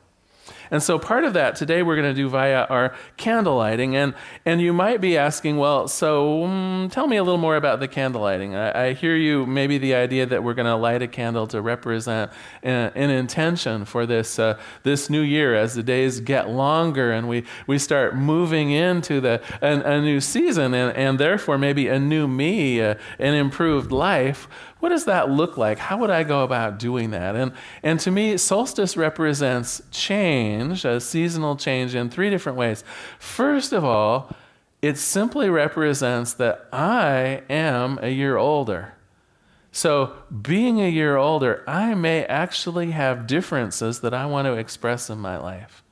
And 0.70 0.82
so 0.82 0.98
part 0.98 1.24
of 1.24 1.32
that 1.34 1.56
today 1.56 1.82
we're 1.82 1.96
going 1.96 2.08
to 2.08 2.14
do 2.14 2.28
via 2.28 2.64
our 2.64 2.94
candle 3.16 3.56
lighting. 3.56 3.96
And, 3.96 4.14
and 4.44 4.60
you 4.60 4.72
might 4.72 5.00
be 5.00 5.16
asking, 5.16 5.56
well, 5.56 5.88
so 5.88 6.44
um, 6.44 6.88
tell 6.90 7.06
me 7.06 7.16
a 7.16 7.22
little 7.22 7.38
more 7.38 7.56
about 7.56 7.80
the 7.80 7.88
candle 7.88 8.22
lighting. 8.22 8.54
I, 8.54 8.88
I 8.88 8.92
hear 8.92 9.16
you 9.16 9.46
maybe 9.46 9.78
the 9.78 9.94
idea 9.94 10.26
that 10.26 10.42
we're 10.42 10.54
going 10.54 10.66
to 10.66 10.76
light 10.76 11.02
a 11.02 11.08
candle 11.08 11.46
to 11.48 11.60
represent 11.60 12.30
an, 12.62 12.92
an 12.94 13.10
intention 13.10 13.84
for 13.84 14.06
this, 14.06 14.38
uh, 14.38 14.58
this 14.82 15.10
new 15.10 15.22
year 15.22 15.54
as 15.54 15.74
the 15.74 15.82
days 15.82 16.20
get 16.20 16.48
longer 16.48 17.12
and 17.12 17.28
we, 17.28 17.44
we 17.66 17.78
start 17.78 18.16
moving 18.16 18.70
into 18.70 19.20
the, 19.20 19.42
an, 19.60 19.82
a 19.82 20.00
new 20.00 20.20
season 20.20 20.74
and, 20.74 20.96
and 20.96 21.18
therefore 21.18 21.58
maybe 21.58 21.88
a 21.88 21.98
new 21.98 22.26
me, 22.26 22.80
uh, 22.80 22.94
an 23.18 23.34
improved 23.34 23.92
life. 23.92 24.48
What 24.84 24.90
does 24.90 25.06
that 25.06 25.30
look 25.30 25.56
like? 25.56 25.78
How 25.78 25.96
would 25.96 26.10
I 26.10 26.24
go 26.24 26.44
about 26.44 26.78
doing 26.78 27.12
that? 27.12 27.34
And, 27.36 27.52
and 27.82 27.98
to 28.00 28.10
me, 28.10 28.36
solstice 28.36 28.98
represents 28.98 29.80
change, 29.90 30.84
a 30.84 31.00
seasonal 31.00 31.56
change 31.56 31.94
in 31.94 32.10
three 32.10 32.28
different 32.28 32.58
ways. 32.58 32.84
First 33.18 33.72
of 33.72 33.82
all, 33.82 34.30
it 34.82 34.98
simply 34.98 35.48
represents 35.48 36.34
that 36.34 36.68
I 36.70 37.44
am 37.48 37.98
a 38.02 38.10
year 38.10 38.36
older. 38.36 38.92
So, 39.72 40.12
being 40.42 40.82
a 40.82 40.90
year 40.90 41.16
older, 41.16 41.64
I 41.66 41.94
may 41.94 42.26
actually 42.26 42.90
have 42.90 43.26
differences 43.26 44.00
that 44.00 44.12
I 44.12 44.26
want 44.26 44.44
to 44.48 44.52
express 44.52 45.08
in 45.08 45.16
my 45.16 45.38
life. 45.38 45.82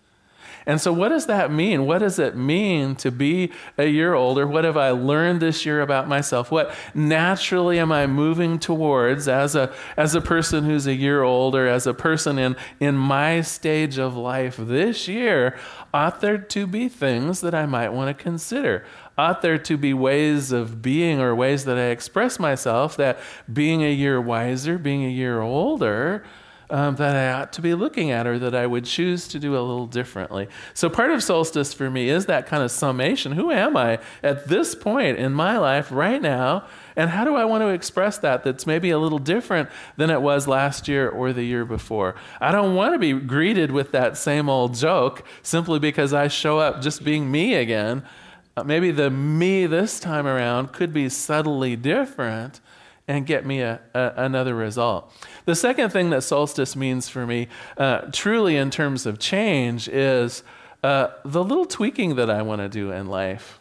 And 0.67 0.81
so, 0.81 0.93
what 0.93 1.09
does 1.09 1.27
that 1.27 1.51
mean? 1.51 1.87
What 1.87 1.99
does 1.99 2.19
it 2.19 2.37
mean 2.37 2.95
to 2.97 3.11
be 3.11 3.53
a 3.77 3.87
year 3.87 4.15
older? 4.15 4.47
What 4.47 4.65
have 4.65 4.77
I 4.77 4.91
learned 4.91 5.41
this 5.41 5.67
year 5.67 5.81
about 5.81 6.09
myself? 6.09 6.51
What 6.51 6.75
naturally 6.95 7.79
am 7.79 7.91
I 7.91 8.07
moving 8.07 8.59
towards 8.59 9.27
as 9.27 9.57
a, 9.57 9.73
as 9.97 10.15
a 10.15 10.21
person 10.21 10.65
who's 10.65 10.87
a 10.87 10.95
year 10.95 11.23
older, 11.23 11.67
as 11.67 11.87
a 11.87 11.95
person 11.95 12.39
in, 12.39 12.57
in 12.79 12.97
my 12.97 13.41
stage 13.41 13.99
of 13.99 14.17
life 14.17 14.57
this 14.57 15.09
year? 15.09 15.59
Ought 15.93 16.21
there 16.21 16.39
to 16.39 16.67
be 16.67 16.89
things 16.89 17.41
that 17.41 17.55
I 17.55 17.67
might 17.67 17.91
want 17.91 18.17
to 18.17 18.23
consider? 18.23 18.85
Ought 19.19 19.43
there 19.43 19.59
to 19.59 19.77
be 19.77 19.93
ways 19.93 20.53
of 20.53 20.81
being 20.81 21.21
or 21.21 21.35
ways 21.35 21.65
that 21.65 21.77
I 21.77 21.87
express 21.87 22.39
myself 22.39 22.97
that 22.97 23.19
being 23.53 23.83
a 23.83 23.93
year 23.93 24.21
wiser, 24.21 24.79
being 24.79 25.05
a 25.05 25.09
year 25.09 25.41
older, 25.41 26.25
um, 26.73 26.97
that 26.97 27.15
I 27.15 27.39
ought 27.39 27.53
to 27.53 27.61
be 27.61 27.75
looking 27.75 28.11
at 28.11 28.27
or 28.27 28.39
that 28.39 28.55
I 28.55 28.67
would 28.67 28.87
choose 28.87 29.29
to 29.29 29.39
do 29.39 29.53
a 29.53 29.61
little 29.61 29.87
differently. 29.87 30.49
So, 30.73 30.89
part 30.89 31.11
of 31.11 31.23
solstice 31.23 31.75
for 31.75 31.91
me 31.91 32.09
is 32.09 32.27
that 32.27 32.47
kind 32.47 32.63
of 32.63 32.71
summation. 32.71 33.33
Who 33.33 33.51
am 33.51 33.77
I 33.77 33.99
at 34.23 34.49
this 34.49 34.75
point 34.75 35.19
in 35.19 35.35
my 35.35 35.59
life 35.59 35.93
right 35.93 36.21
now? 36.21 36.65
And 36.97 37.11
how 37.11 37.25
do 37.25 37.37
I 37.37 37.45
want 37.45 37.63
to 37.63 37.69
express 37.69 38.17
that 38.19 38.43
that's 38.43 38.67
maybe 38.67 38.89
a 38.89 38.99
little 38.99 39.19
different 39.19 39.69
than 39.99 40.09
it 40.09 40.23
was 40.23 40.49
last 40.49 40.89
year 40.89 41.11
or 41.11 41.35
the 41.35 41.45
year 41.45 41.67
before? 41.67 42.15
I 42.41 42.53
don't 42.53 42.75
want 42.75 42.95
to 42.95 42.99
be 42.99 43.13
greeted 43.13 43.71
with 43.71 43.93
that 43.93 44.17
same 44.17 44.49
old 44.49 44.75
joke 44.75 45.25
simply 45.43 45.79
because 45.79 46.15
I 46.15 46.29
show 46.29 46.59
up 46.59 46.81
just 46.81 47.05
being 47.05 47.31
me 47.31 47.55
again. 47.55 48.03
Uh, 48.57 48.65
maybe 48.65 48.91
the 48.91 49.11
me 49.11 49.67
this 49.67 50.01
time 50.01 50.27
around 50.27 50.73
could 50.73 50.93
be 50.93 51.11
subtly 51.11 51.77
different 51.77 52.61
and 53.09 53.27
get 53.27 53.45
me 53.45 53.61
a, 53.61 53.81
a, 53.95 54.13
another 54.17 54.55
result. 54.55 55.13
The 55.45 55.55
second 55.55 55.91
thing 55.91 56.11
that 56.11 56.23
solstice 56.23 56.77
means 56.77 57.09
for 57.09 57.27
me, 57.27 57.49
uh, 57.77 58.03
truly 58.13 58.57
in 58.57 58.71
terms 58.71 59.07
of 59.07 59.19
change, 59.19 59.89
is 59.89 60.43
uh, 60.83 61.09
the 61.25 61.43
little 61.43 61.67
tweaking 61.67 62.17
that 62.17 62.31
I 62.31 62.43
want 62.43 62.61
to 62.61 62.69
do 62.69 62.91
in 62.91 63.07
life. 63.07 63.61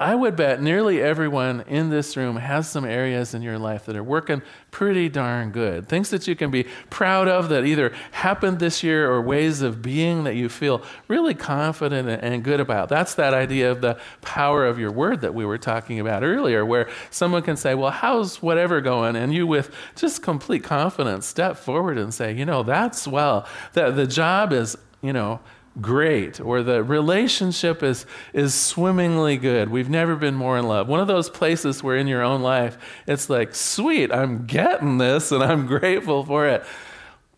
I 0.00 0.14
would 0.14 0.34
bet 0.34 0.62
nearly 0.62 1.02
everyone 1.02 1.62
in 1.68 1.90
this 1.90 2.16
room 2.16 2.36
has 2.36 2.66
some 2.66 2.86
areas 2.86 3.34
in 3.34 3.42
your 3.42 3.58
life 3.58 3.84
that 3.84 3.96
are 3.96 4.02
working 4.02 4.40
pretty 4.70 5.10
darn 5.10 5.50
good. 5.50 5.90
Things 5.90 6.08
that 6.08 6.26
you 6.26 6.34
can 6.34 6.50
be 6.50 6.64
proud 6.88 7.28
of 7.28 7.50
that 7.50 7.66
either 7.66 7.92
happened 8.12 8.60
this 8.60 8.82
year 8.82 9.12
or 9.12 9.20
ways 9.20 9.60
of 9.60 9.82
being 9.82 10.24
that 10.24 10.36
you 10.36 10.48
feel 10.48 10.82
really 11.06 11.34
confident 11.34 12.08
and 12.08 12.42
good 12.42 12.60
about. 12.60 12.88
That's 12.88 13.12
that 13.16 13.34
idea 13.34 13.70
of 13.70 13.82
the 13.82 14.00
power 14.22 14.66
of 14.66 14.78
your 14.78 14.90
word 14.90 15.20
that 15.20 15.34
we 15.34 15.44
were 15.44 15.58
talking 15.58 16.00
about 16.00 16.24
earlier, 16.24 16.64
where 16.64 16.88
someone 17.10 17.42
can 17.42 17.58
say, 17.58 17.74
Well, 17.74 17.90
how's 17.90 18.40
whatever 18.40 18.80
going? 18.80 19.16
And 19.16 19.34
you, 19.34 19.46
with 19.46 19.70
just 19.96 20.22
complete 20.22 20.64
confidence, 20.64 21.26
step 21.26 21.58
forward 21.58 21.98
and 21.98 22.14
say, 22.14 22.32
You 22.32 22.46
know, 22.46 22.62
that's 22.62 23.06
well, 23.06 23.46
the, 23.74 23.90
the 23.90 24.06
job 24.06 24.54
is, 24.54 24.78
you 25.02 25.12
know, 25.12 25.40
great 25.80 26.40
or 26.40 26.62
the 26.62 26.82
relationship 26.82 27.82
is 27.82 28.06
is 28.32 28.54
swimmingly 28.54 29.36
good. 29.36 29.68
We've 29.68 29.88
never 29.88 30.16
been 30.16 30.34
more 30.34 30.58
in 30.58 30.66
love. 30.66 30.88
One 30.88 31.00
of 31.00 31.06
those 31.06 31.30
places 31.30 31.82
where 31.82 31.96
in 31.96 32.06
your 32.06 32.22
own 32.22 32.42
life 32.42 32.76
it's 33.06 33.30
like 33.30 33.54
sweet 33.54 34.12
i'm 34.12 34.46
getting 34.46 34.98
this 34.98 35.30
and 35.30 35.42
i'm 35.42 35.66
grateful 35.66 36.24
for 36.24 36.46
it. 36.46 36.64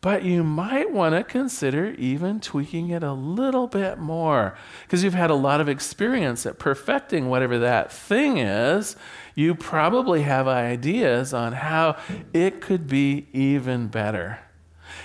But 0.00 0.24
you 0.24 0.42
might 0.42 0.90
want 0.90 1.14
to 1.14 1.22
consider 1.22 1.90
even 1.92 2.40
tweaking 2.40 2.90
it 2.90 3.04
a 3.04 3.12
little 3.12 3.68
bit 3.68 3.98
more 3.98 4.56
because 4.82 5.04
you've 5.04 5.14
had 5.14 5.30
a 5.30 5.34
lot 5.34 5.60
of 5.60 5.68
experience 5.68 6.44
at 6.44 6.58
perfecting 6.58 7.28
whatever 7.28 7.60
that 7.60 7.92
thing 7.92 8.38
is. 8.38 8.96
You 9.36 9.54
probably 9.54 10.22
have 10.22 10.48
ideas 10.48 11.32
on 11.32 11.52
how 11.52 11.96
it 12.32 12.60
could 12.60 12.88
be 12.88 13.28
even 13.32 13.86
better 13.86 14.40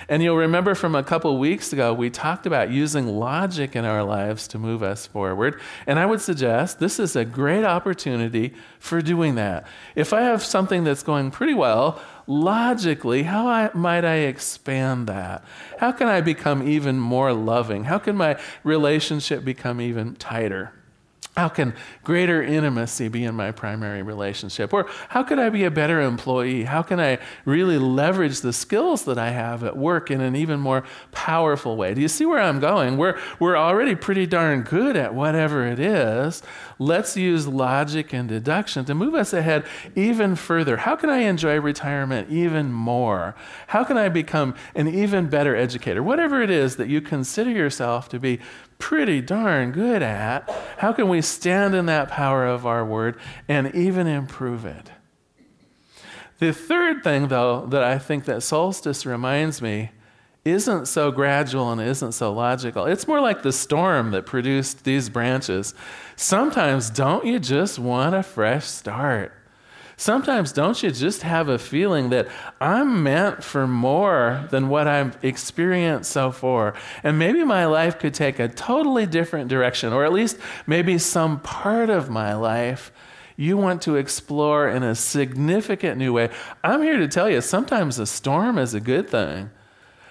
and 0.10 0.24
you'll 0.24 0.38
remember 0.38 0.75
from 0.75 0.96
a 0.96 1.03
couple 1.03 1.38
weeks 1.38 1.74
ago, 1.74 1.94
we 1.94 2.10
talked 2.10 2.46
about 2.46 2.72
using 2.72 3.08
logic 3.08 3.75
in 3.75 3.86
our 3.86 4.03
lives 4.03 4.48
to 4.50 4.58
move 4.58 4.84
us 4.84 5.06
forward. 5.08 5.60
And 5.86 6.00
I 6.00 6.06
would 6.06 6.22
suggest 6.22 6.79
this 6.79 7.00
is 7.00 7.15
a 7.15 7.25
great 7.25 7.63
opportunity 7.63 8.53
for 8.79 9.01
doing 9.01 9.36
that. 9.36 9.67
If 9.96 10.13
I 10.13 10.22
have 10.22 10.44
something 10.44 10.84
that's 10.84 11.03
going 11.03 11.32
pretty 11.32 11.53
well, 11.53 12.01
logically, 12.25 13.24
how 13.24 13.48
I, 13.48 13.70
might 13.74 14.06
I 14.06 14.15
expand 14.15 15.08
that? 15.08 15.44
How 15.79 15.91
can 15.91 16.08
I 16.08 16.22
become 16.22 16.67
even 16.67 17.00
more 17.00 17.34
loving? 17.34 17.86
How 17.86 18.00
can 18.00 18.15
my 18.15 18.39
relationship 18.63 19.44
become 19.44 19.82
even 19.82 20.15
tighter? 20.15 20.74
How 21.38 21.50
can 21.50 21.75
greater 22.03 22.41
intimacy 22.41 23.10
be 23.10 23.24
in 23.24 23.36
my 23.36 23.51
primary 23.51 24.01
relationship? 24.01 24.74
Or 24.74 24.89
how 25.10 25.22
could 25.22 25.38
I 25.38 25.50
be 25.50 25.65
a 25.65 25.70
better 25.70 26.01
employee? 26.01 26.63
How 26.63 26.82
can 26.82 27.00
I 27.00 27.20
really 27.46 27.77
leverage 27.77 28.41
the 28.41 28.51
skills 28.51 29.06
that 29.06 29.20
I 29.20 29.29
have 29.29 29.63
at 29.63 29.77
work 29.77 30.10
in 30.10 30.20
an 30.20 30.36
even 30.36 30.60
more 30.60 30.84
powerful 31.12 31.77
way? 31.77 31.94
Do 31.94 32.01
you 32.01 32.08
see 32.08 32.25
where 32.25 32.41
I'm 32.41 32.60
going? 32.60 32.98
We're, 32.98 33.20
we're 33.39 33.56
already 33.56 33.94
pretty 33.94 34.25
darn 34.25 34.63
good 34.63 34.96
at 34.96 35.13
whatever 35.13 35.67
it 35.67 35.77
is. 35.77 36.41
Let's 36.79 37.15
use 37.15 37.48
logic 37.48 38.13
and 38.13 38.27
deduction 38.27 38.84
to 38.86 38.96
move 38.96 39.13
us 39.13 39.32
ahead 39.32 39.63
even 39.96 40.36
further. 40.36 40.77
How 40.77 40.96
can 40.96 41.12
I 41.12 41.20
enjoy 41.20 41.60
retirement 41.60 42.32
even 42.32 42.74
more? 42.74 43.36
How 43.67 43.84
can 43.84 43.96
I 43.96 44.10
become 44.10 44.56
an 44.74 44.88
even 44.88 45.29
better 45.29 45.56
educator? 45.56 46.01
Whatever 46.01 46.41
it 46.41 46.50
is 46.50 46.77
that 46.77 46.88
you 46.88 47.00
consider 47.00 47.51
yourself 47.51 48.10
to 48.10 48.20
be 48.20 48.39
pretty 48.79 49.22
darn 49.22 49.72
good 49.72 50.01
at, 50.01 50.50
how 50.77 50.93
can 50.93 51.10
we 51.10 51.22
stand 51.22 51.75
in 51.75 51.88
that 51.88 52.10
power 52.10 52.46
of 52.46 52.65
our 52.65 52.86
word 52.86 53.17
and 53.48 53.74
even 53.74 54.07
improve 54.07 54.65
it? 54.65 54.91
The 56.39 56.53
third 56.53 57.03
thing, 57.03 57.29
though, 57.29 57.65
that 57.67 57.84
I 57.84 57.98
think 57.98 58.25
that 58.25 58.43
solstice 58.43 59.05
reminds 59.05 59.62
me 59.62 59.91
isn't 60.46 60.88
so 60.88 61.12
gradual 61.12 61.72
and 61.72 61.81
isn't 61.81 62.13
so 62.13 62.31
logical. 62.31 62.86
It's 62.86 63.07
more 63.07 63.19
like 63.19 63.41
the 63.41 63.51
storm 63.51 64.12
that 64.12 64.25
produced 64.25 64.84
these 64.84 65.10
branches. 65.10 65.74
Sometimes, 66.15 66.89
don't 66.89 67.25
you 67.25 67.39
just 67.39 67.79
want 67.79 68.15
a 68.15 68.24
fresh 68.24 68.65
start? 68.65 69.34
Sometimes, 70.00 70.51
don't 70.51 70.84
you 70.84 70.92
just 70.92 71.24
have 71.24 71.50
a 71.50 71.58
feeling 71.58 72.12
that 72.12 72.27
I'm 72.62 73.01
meant 73.01 73.44
for 73.44 73.66
more 73.66 74.46
than 74.51 74.70
what 74.70 74.88
I've 74.88 75.18
experienced 75.24 76.12
so 76.12 76.32
far? 76.32 76.75
And 77.01 77.18
maybe 77.18 77.44
my 77.44 77.66
life 77.66 77.98
could 77.98 78.13
take 78.13 78.38
a 78.38 78.48
totally 78.48 79.08
different 79.08 79.50
direction, 79.50 79.92
or 79.92 80.06
at 80.06 80.13
least 80.13 80.38
maybe 80.68 81.00
some 81.00 81.39
part 81.39 81.89
of 81.89 82.12
my 82.12 82.36
life 82.36 82.92
you 83.38 83.58
want 83.58 83.82
to 83.84 83.96
explore 83.96 84.70
in 84.70 84.84
a 84.84 84.94
significant 84.94 85.98
new 85.98 86.13
way. 86.13 86.30
I'm 86.63 86.84
here 86.84 86.98
to 86.98 87.08
tell 87.08 87.27
you 87.27 87.42
sometimes 87.42 87.98
a 87.98 88.06
storm 88.06 88.60
is 88.60 88.75
a 88.75 88.80
good 88.80 89.10
thing. 89.10 89.50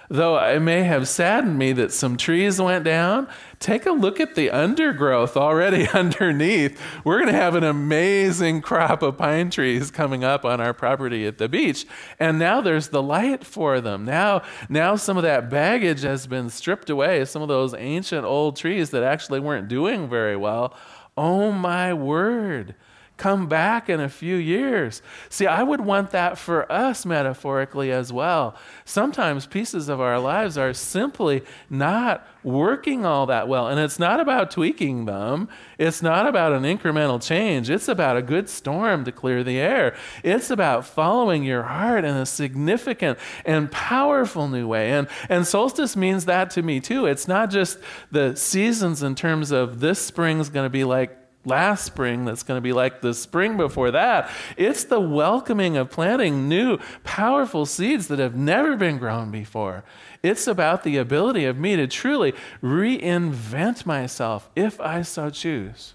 Though 0.09 0.39
it 0.39 0.61
may 0.61 0.85
have 0.85 1.09
saddened 1.09 1.59
me 1.59 1.73
that 1.73 1.93
some 1.93 2.17
trees 2.17 2.61
went 2.61 2.85
down, 2.85 3.29
take 3.59 3.87
a 3.87 3.91
look 3.91 4.21
at 4.21 4.35
the 4.35 4.51
undergrowth 4.51 5.37
already 5.37 5.89
underneath. 5.95 6.81
We're 7.05 7.19
going 7.19 7.33
to 7.33 7.39
have 7.39 7.55
an 7.55 7.65
amazing 7.65 8.63
crop 8.63 9.03
of 9.03 9.19
pine 9.19 9.51
trees 9.51 9.91
coming 9.91 10.23
up 10.23 10.45
on 10.45 10.61
our 10.61 10.73
property 10.73 11.27
at 11.27 11.39
the 11.39 11.49
beach. 11.49 11.87
And 12.21 12.39
now 12.39 12.61
there's 12.61 12.89
the 12.89 13.03
light 13.03 13.45
for 13.45 13.81
them. 13.81 14.05
Now, 14.05 14.43
now 14.69 14.97
some 14.97 15.17
of 15.17 15.25
that 15.25 15.51
baggage 15.51 16.03
has 16.03 16.27
been 16.27 16.51
stripped 16.51 16.89
away, 16.89 17.25
some 17.25 17.43
of 17.43 17.49
those 17.49 17.75
ancient 17.75 18.25
old 18.25 18.57
trees 18.57 18.91
that 18.91 19.03
actually 19.03 19.41
weren't 19.41 19.69
doing 19.69 20.09
very 20.09 20.37
well. 20.37 20.77
Oh 21.17 21.51
my 21.51 21.95
word 21.95 22.75
come 23.17 23.47
back 23.47 23.89
in 23.89 24.01
a 24.01 24.09
few 24.09 24.37
years. 24.37 25.01
See, 25.31 25.47
I 25.47 25.63
would 25.63 25.81
want 25.81 26.11
that 26.11 26.37
for 26.37 26.71
us 26.71 27.07
metaphorically 27.07 27.91
as 27.91 28.13
well. 28.13 28.55
Sometimes 28.85 29.47
pieces 29.47 29.89
of 29.89 30.01
our 30.01 30.19
lives 30.19 30.59
are 30.59 30.75
simply 30.75 31.43
not 31.71 32.27
working 32.43 33.05
all 33.05 33.27
that 33.27 33.49
well. 33.49 33.69
And 33.69 33.81
it's 33.81 33.99
not 33.99 34.21
about 34.21 34.51
tweaking 34.51 35.07
them, 35.07 35.49
it's 35.79 36.03
not 36.03 36.27
about 36.27 36.53
an 36.53 36.63
incremental 36.63 37.23
change. 37.23 37.71
It's 37.71 37.89
about 37.89 38.17
a 38.17 38.23
good 38.23 38.49
storm 38.49 39.05
to 39.05 39.13
clear 39.13 39.43
the 39.43 39.59
air. 39.59 39.97
It's 40.23 40.51
about 40.51 40.87
following 40.87 41.43
your 41.43 41.65
heart 41.65 42.05
in 42.05 42.17
a 42.17 42.27
significant 42.27 43.19
and 43.45 43.71
powerful 43.73 44.47
new 44.47 44.69
way. 44.69 44.93
And, 44.93 45.09
and 45.29 45.47
solstice 45.47 45.97
means 45.97 46.27
that 46.27 46.51
to 46.51 46.63
me 46.63 46.81
too. 46.81 47.07
It's 47.07 47.27
not 47.27 47.51
just 47.51 47.79
the 48.13 48.37
seasons 48.37 49.03
in 49.03 49.15
terms 49.15 49.51
of 49.51 49.81
this 49.81 50.01
spring's 50.01 50.49
going 50.49 50.67
to 50.67 50.71
be 50.71 50.85
like 50.85 51.26
last 51.47 51.85
spring 51.85 52.25
that's 52.25 52.43
going 52.43 52.59
to 52.59 52.63
be 52.63 52.73
like 52.73 53.01
the 53.01 53.15
spring 53.15 53.57
before 53.57 53.93
that. 53.93 54.31
It's 54.57 54.85
the 54.85 55.01
welcoming 55.01 55.77
of 55.77 55.91
planting 55.91 56.49
new, 56.49 56.79
powerful 57.05 57.65
seeds 57.65 58.09
that 58.09 58.19
have 58.19 58.37
never 58.37 58.77
been 58.77 58.99
grown 58.99 59.31
before. 59.31 59.85
It's 60.23 60.47
about 60.47 60.83
the 60.83 60.97
ability 60.97 61.45
of 61.45 61.57
me 61.57 61.77
to 61.77 61.87
truly 61.87 62.35
reinvent 62.63 63.87
myself 63.87 64.51
if 64.57 64.81
I 64.81 65.03
so 65.03 65.31
choose. 65.31 65.95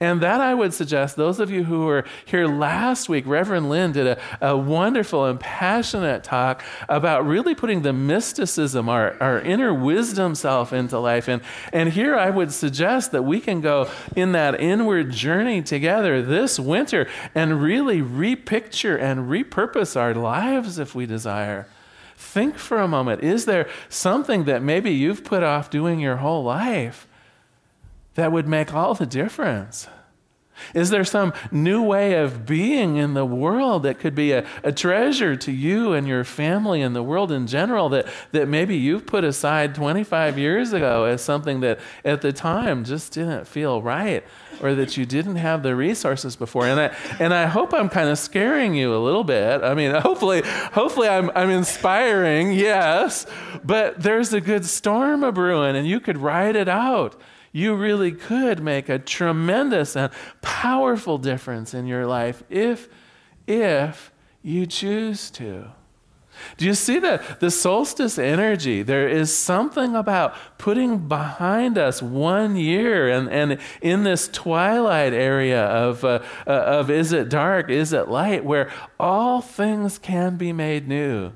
And 0.00 0.20
that 0.20 0.40
I 0.40 0.54
would 0.54 0.74
suggest, 0.74 1.16
those 1.16 1.40
of 1.40 1.50
you 1.50 1.64
who 1.64 1.86
were 1.86 2.04
here 2.24 2.46
last 2.46 3.08
week, 3.08 3.26
Reverend 3.26 3.68
Lynn 3.68 3.92
did 3.92 4.06
a, 4.06 4.18
a 4.40 4.56
wonderful 4.56 5.24
and 5.26 5.38
passionate 5.38 6.24
talk 6.24 6.62
about 6.88 7.26
really 7.26 7.54
putting 7.54 7.82
the 7.82 7.92
mysticism, 7.92 8.88
our, 8.88 9.16
our 9.20 9.40
inner 9.40 9.72
wisdom 9.72 10.34
self 10.34 10.72
into 10.72 10.98
life. 10.98 11.28
And, 11.28 11.42
and 11.72 11.90
here 11.90 12.16
I 12.16 12.30
would 12.30 12.52
suggest 12.52 13.12
that 13.12 13.22
we 13.22 13.40
can 13.40 13.60
go 13.60 13.90
in 14.16 14.32
that 14.32 14.60
inward 14.60 15.10
journey 15.10 15.62
together 15.62 16.22
this 16.22 16.58
winter 16.58 17.08
and 17.34 17.62
really 17.62 18.00
repicture 18.00 18.96
and 18.96 19.30
repurpose 19.30 19.96
our 19.96 20.14
lives 20.14 20.78
if 20.78 20.94
we 20.94 21.06
desire 21.06 21.66
think 22.16 22.56
for 22.56 22.78
a 22.78 22.88
moment 22.88 23.22
is 23.22 23.46
there 23.46 23.68
something 23.88 24.44
that 24.44 24.62
maybe 24.62 24.90
you've 24.90 25.24
put 25.24 25.42
off 25.42 25.68
doing 25.70 25.98
your 25.98 26.16
whole 26.16 26.44
life 26.44 27.08
that 28.14 28.32
would 28.32 28.46
make 28.46 28.74
all 28.74 28.94
the 28.94 29.06
difference? 29.06 29.88
Is 30.74 30.90
there 30.90 31.04
some 31.04 31.32
new 31.50 31.82
way 31.82 32.14
of 32.14 32.46
being 32.46 32.96
in 32.96 33.14
the 33.14 33.24
world 33.24 33.82
that 33.82 33.98
could 33.98 34.14
be 34.14 34.32
a, 34.32 34.46
a, 34.62 34.72
treasure 34.72 35.36
to 35.36 35.52
you 35.52 35.92
and 35.92 36.06
your 36.06 36.24
family 36.24 36.82
and 36.82 36.94
the 36.94 37.02
world 37.02 37.30
in 37.32 37.46
general 37.46 37.88
that, 37.90 38.06
that 38.32 38.48
maybe 38.48 38.76
you've 38.76 39.06
put 39.06 39.24
aside 39.24 39.74
25 39.74 40.38
years 40.38 40.72
ago 40.72 41.04
as 41.04 41.22
something 41.22 41.60
that 41.60 41.78
at 42.04 42.20
the 42.20 42.32
time 42.32 42.84
just 42.84 43.12
didn't 43.12 43.46
feel 43.46 43.82
right 43.82 44.24
or 44.60 44.74
that 44.74 44.96
you 44.96 45.04
didn't 45.04 45.36
have 45.36 45.62
the 45.62 45.74
resources 45.74 46.36
before? 46.36 46.66
And 46.66 46.80
I, 46.80 46.96
and 47.18 47.34
I 47.34 47.46
hope 47.46 47.74
I'm 47.74 47.88
kind 47.88 48.08
of 48.08 48.18
scaring 48.18 48.74
you 48.74 48.94
a 48.94 48.98
little 48.98 49.24
bit. 49.24 49.62
I 49.62 49.74
mean, 49.74 49.94
hopefully, 50.00 50.42
hopefully 50.44 51.08
I'm, 51.08 51.30
I'm 51.34 51.50
inspiring, 51.50 52.52
yes, 52.52 53.26
but 53.64 54.00
there's 54.00 54.32
a 54.32 54.40
good 54.40 54.64
storm 54.64 55.22
a 55.22 55.32
brewing 55.32 55.76
and 55.76 55.86
you 55.86 56.00
could 56.00 56.18
ride 56.18 56.56
it 56.56 56.68
out 56.68 57.20
you 57.52 57.74
really 57.74 58.12
could 58.12 58.62
make 58.62 58.88
a 58.88 58.98
tremendous 58.98 59.94
and 59.94 60.12
powerful 60.40 61.18
difference 61.18 61.74
in 61.74 61.86
your 61.86 62.06
life 62.06 62.42
if, 62.48 62.88
if 63.46 64.10
you 64.42 64.66
choose 64.66 65.30
to. 65.30 65.70
Do 66.56 66.64
you 66.64 66.74
see 66.74 66.98
the, 66.98 67.22
the 67.40 67.50
solstice 67.50 68.18
energy? 68.18 68.82
There 68.82 69.06
is 69.06 69.36
something 69.36 69.94
about 69.94 70.34
putting 70.56 71.06
behind 71.06 71.76
us 71.76 72.02
one 72.02 72.56
year 72.56 73.08
and, 73.08 73.28
and 73.28 73.58
in 73.82 74.04
this 74.04 74.28
twilight 74.28 75.12
area 75.12 75.62
of, 75.62 76.04
uh, 76.04 76.20
uh, 76.46 76.50
of 76.50 76.90
is 76.90 77.12
it 77.12 77.28
dark, 77.28 77.70
is 77.70 77.92
it 77.92 78.08
light, 78.08 78.44
where 78.44 78.70
all 78.98 79.42
things 79.42 79.98
can 79.98 80.36
be 80.36 80.52
made 80.54 80.88
new. 80.88 81.32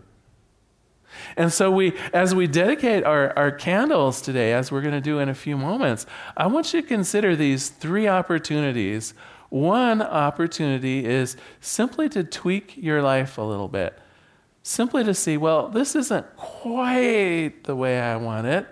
And 1.36 1.52
so 1.52 1.70
we, 1.70 1.92
as 2.14 2.34
we 2.34 2.46
dedicate 2.46 3.04
our, 3.04 3.36
our 3.36 3.50
candles 3.50 4.22
today, 4.22 4.52
as 4.54 4.72
we're 4.72 4.80
going 4.80 4.94
to 4.94 5.00
do 5.00 5.18
in 5.18 5.28
a 5.28 5.34
few 5.34 5.56
moments, 5.56 6.06
I 6.36 6.46
want 6.46 6.72
you 6.72 6.80
to 6.80 6.88
consider 6.88 7.36
these 7.36 7.68
three 7.68 8.08
opportunities. 8.08 9.12
One 9.50 10.00
opportunity 10.00 11.04
is 11.04 11.36
simply 11.60 12.08
to 12.10 12.24
tweak 12.24 12.76
your 12.76 13.02
life 13.02 13.36
a 13.36 13.42
little 13.42 13.68
bit. 13.68 13.98
Simply 14.62 15.04
to 15.04 15.14
see, 15.14 15.36
well, 15.36 15.68
this 15.68 15.94
isn't 15.94 16.26
quite 16.36 17.64
the 17.64 17.76
way 17.76 18.00
I 18.00 18.16
want 18.16 18.46
it. 18.46 18.66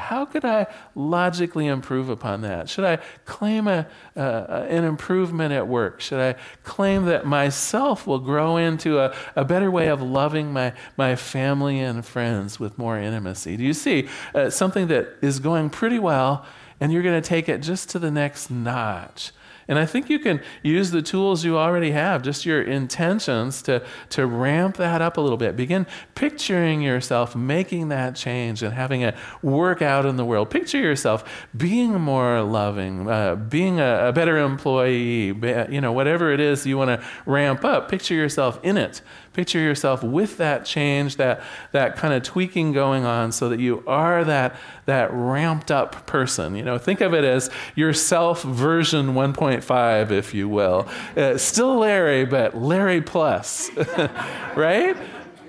How 0.00 0.24
could 0.24 0.44
I 0.44 0.66
logically 0.94 1.66
improve 1.66 2.08
upon 2.08 2.40
that? 2.40 2.68
Should 2.68 2.84
I 2.84 2.96
claim 3.24 3.68
a, 3.68 3.86
uh, 4.16 4.66
an 4.68 4.84
improvement 4.84 5.52
at 5.52 5.68
work? 5.68 6.00
Should 6.00 6.20
I 6.20 6.34
claim 6.64 7.04
that 7.04 7.26
myself 7.26 8.06
will 8.06 8.18
grow 8.18 8.56
into 8.56 8.98
a, 8.98 9.14
a 9.36 9.44
better 9.44 9.70
way 9.70 9.88
of 9.88 10.02
loving 10.02 10.52
my, 10.52 10.72
my 10.96 11.16
family 11.16 11.80
and 11.80 12.04
friends 12.04 12.58
with 12.58 12.78
more 12.78 12.98
intimacy? 12.98 13.56
Do 13.56 13.64
you 13.64 13.74
see 13.74 14.08
uh, 14.34 14.50
something 14.50 14.88
that 14.88 15.18
is 15.20 15.38
going 15.38 15.70
pretty 15.70 15.98
well 15.98 16.44
and 16.80 16.92
you're 16.92 17.02
going 17.02 17.20
to 17.20 17.28
take 17.28 17.48
it 17.48 17.58
just 17.58 17.90
to 17.90 17.98
the 17.98 18.10
next 18.10 18.50
notch? 18.50 19.32
And 19.70 19.78
I 19.78 19.86
think 19.86 20.10
you 20.10 20.18
can 20.18 20.42
use 20.64 20.90
the 20.90 21.00
tools 21.00 21.44
you 21.44 21.56
already 21.56 21.92
have, 21.92 22.22
just 22.22 22.44
your 22.44 22.60
intentions, 22.60 23.62
to, 23.62 23.86
to 24.08 24.26
ramp 24.26 24.76
that 24.78 25.00
up 25.00 25.16
a 25.16 25.20
little 25.20 25.36
bit. 25.36 25.54
Begin 25.54 25.86
picturing 26.16 26.82
yourself 26.82 27.36
making 27.36 27.88
that 27.90 28.16
change 28.16 28.64
and 28.64 28.74
having 28.74 29.02
it 29.02 29.14
work 29.42 29.80
out 29.80 30.06
in 30.06 30.16
the 30.16 30.24
world. 30.24 30.50
Picture 30.50 30.78
yourself 30.78 31.46
being 31.56 31.92
more 32.00 32.42
loving, 32.42 33.08
uh, 33.08 33.36
being 33.36 33.78
a, 33.78 34.08
a 34.08 34.12
better 34.12 34.38
employee, 34.38 35.26
you 35.70 35.80
know, 35.80 35.92
whatever 35.92 36.32
it 36.32 36.40
is 36.40 36.66
you 36.66 36.76
want 36.76 36.88
to 37.00 37.06
ramp 37.24 37.64
up. 37.64 37.88
Picture 37.88 38.14
yourself 38.14 38.58
in 38.64 38.76
it. 38.76 39.02
Picture 39.40 39.58
yourself 39.58 40.02
with 40.02 40.36
that 40.36 40.66
change, 40.66 41.16
that, 41.16 41.40
that 41.72 41.96
kind 41.96 42.12
of 42.12 42.22
tweaking 42.22 42.72
going 42.72 43.06
on 43.06 43.32
so 43.32 43.48
that 43.48 43.58
you 43.58 43.82
are 43.86 44.22
that, 44.22 44.54
that 44.84 45.10
ramped 45.14 45.70
up 45.70 46.06
person. 46.06 46.54
You 46.54 46.62
know, 46.62 46.76
think 46.76 47.00
of 47.00 47.14
it 47.14 47.24
as 47.24 47.48
yourself 47.74 48.42
version 48.42 49.14
1.5, 49.14 50.10
if 50.10 50.34
you 50.34 50.46
will. 50.46 50.86
Uh, 51.16 51.38
still 51.38 51.78
Larry, 51.78 52.26
but 52.26 52.54
Larry 52.54 53.00
plus, 53.00 53.70
right? 54.54 54.94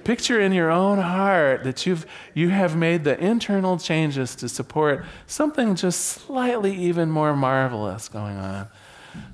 Picture 0.06 0.40
in 0.40 0.54
your 0.54 0.72
own 0.72 0.98
heart 0.98 1.66
that 1.66 1.86
you've, 1.86 2.06
you 2.34 2.48
have 2.48 2.78
made 2.78 3.04
the 3.04 3.22
internal 3.22 3.78
changes 3.78 4.36
to 4.36 4.48
support 4.48 5.04
something 5.28 5.76
just 5.76 6.00
slightly 6.00 6.74
even 6.74 7.12
more 7.12 7.36
marvelous 7.36 8.08
going 8.08 8.38
on. 8.38 8.70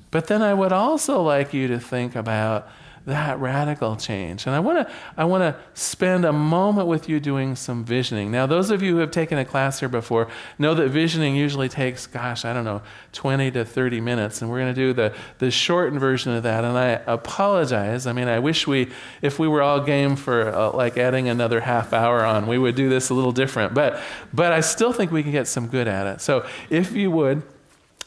But 0.09 0.25
then 0.25 0.41
I 0.41 0.55
would 0.55 0.71
also 0.71 1.21
like 1.21 1.53
you 1.53 1.67
to 1.67 1.79
think 1.79 2.15
about 2.15 2.67
that 3.07 3.39
radical 3.39 3.95
change. 3.95 4.45
And 4.45 4.53
I 4.53 4.59
want 4.59 4.85
to 4.85 4.93
I 5.15 5.23
want 5.23 5.41
to 5.41 5.57
spend 5.73 6.25
a 6.25 6.33
moment 6.33 6.89
with 6.89 7.07
you 7.07 7.21
doing 7.21 7.55
some 7.55 7.85
visioning. 7.85 8.31
Now, 8.31 8.45
those 8.45 8.69
of 8.69 8.83
you 8.83 8.95
who 8.95 8.97
have 8.99 9.11
taken 9.11 9.37
a 9.37 9.45
class 9.45 9.79
here 9.79 9.87
before 9.87 10.27
know 10.59 10.75
that 10.75 10.89
visioning 10.89 11.33
usually 11.33 11.69
takes, 11.69 12.05
gosh, 12.05 12.43
I 12.43 12.51
don't 12.51 12.65
know, 12.65 12.81
20 13.13 13.51
to 13.51 13.63
30 13.63 14.01
minutes, 14.01 14.41
and 14.41 14.51
we're 14.51 14.59
going 14.59 14.75
to 14.75 14.79
do 14.79 14.91
the 14.91 15.15
the 15.39 15.49
shortened 15.49 16.01
version 16.01 16.33
of 16.33 16.43
that. 16.43 16.65
And 16.65 16.77
I 16.77 17.01
apologize. 17.07 18.07
I 18.07 18.11
mean, 18.11 18.27
I 18.27 18.39
wish 18.39 18.67
we, 18.67 18.91
if 19.21 19.39
we 19.39 19.47
were 19.47 19.61
all 19.61 19.79
game 19.79 20.17
for 20.17 20.53
uh, 20.53 20.71
like 20.71 20.97
adding 20.97 21.29
another 21.29 21.61
half 21.61 21.93
hour 21.93 22.25
on, 22.25 22.45
we 22.45 22.57
would 22.57 22.75
do 22.75 22.89
this 22.89 23.09
a 23.09 23.13
little 23.13 23.31
different. 23.31 23.73
But 23.73 24.01
but 24.33 24.51
I 24.51 24.59
still 24.59 24.91
think 24.91 25.13
we 25.13 25.23
can 25.23 25.31
get 25.31 25.47
some 25.47 25.67
good 25.67 25.87
at 25.87 26.07
it. 26.07 26.21
So 26.21 26.45
if 26.69 26.91
you 26.91 27.09
would. 27.11 27.41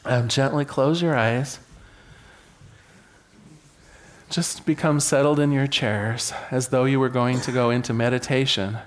Um, 0.03 0.29
gently 0.29 0.65
close 0.65 0.99
your 0.99 1.15
eyes 1.15 1.59
just 4.31 4.65
become 4.65 4.99
settled 4.99 5.39
in 5.39 5.51
your 5.51 5.67
chairs 5.67 6.33
as 6.49 6.69
though 6.69 6.85
you 6.85 6.99
were 6.99 7.09
going 7.09 7.41
to 7.41 7.51
go 7.51 7.69
into 7.69 7.93
meditation. 7.93 8.77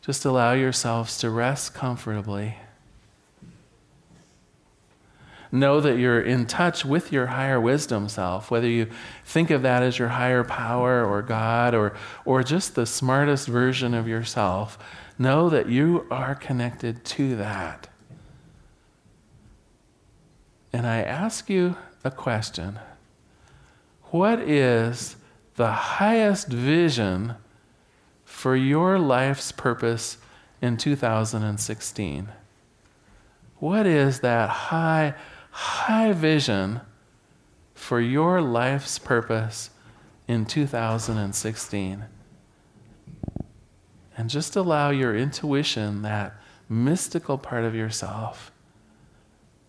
Just 0.00 0.24
allow 0.24 0.52
yourselves 0.52 1.18
to 1.18 1.28
rest 1.28 1.74
comfortably. 1.74 2.56
Know 5.50 5.80
that 5.80 5.98
you're 5.98 6.20
in 6.20 6.46
touch 6.46 6.84
with 6.84 7.12
your 7.12 7.26
higher 7.26 7.60
wisdom 7.60 8.08
self, 8.08 8.50
whether 8.50 8.68
you 8.68 8.90
think 9.24 9.50
of 9.50 9.62
that 9.62 9.82
as 9.82 9.98
your 9.98 10.08
higher 10.08 10.44
power 10.44 11.04
or 11.04 11.22
God 11.22 11.74
or, 11.74 11.94
or 12.24 12.42
just 12.42 12.74
the 12.74 12.86
smartest 12.86 13.48
version 13.48 13.92
of 13.92 14.06
yourself. 14.06 14.78
Know 15.18 15.48
that 15.48 15.68
you 15.68 16.06
are 16.10 16.34
connected 16.34 17.04
to 17.04 17.36
that. 17.36 17.88
And 20.72 20.86
I 20.86 21.02
ask 21.02 21.48
you 21.48 21.76
a 22.04 22.10
question. 22.10 22.78
What 24.14 24.38
is 24.38 25.16
the 25.56 25.72
highest 25.72 26.46
vision 26.46 27.34
for 28.24 28.54
your 28.54 28.96
life's 28.96 29.50
purpose 29.50 30.18
in 30.62 30.76
2016? 30.76 32.28
What 33.56 33.88
is 33.88 34.20
that 34.20 34.48
high, 34.48 35.14
high 35.50 36.12
vision 36.12 36.82
for 37.74 38.00
your 38.00 38.40
life's 38.40 39.00
purpose 39.00 39.70
in 40.28 40.46
2016? 40.46 42.04
And 44.16 44.30
just 44.30 44.54
allow 44.54 44.90
your 44.90 45.16
intuition, 45.16 46.02
that 46.02 46.36
mystical 46.68 47.36
part 47.36 47.64
of 47.64 47.74
yourself, 47.74 48.52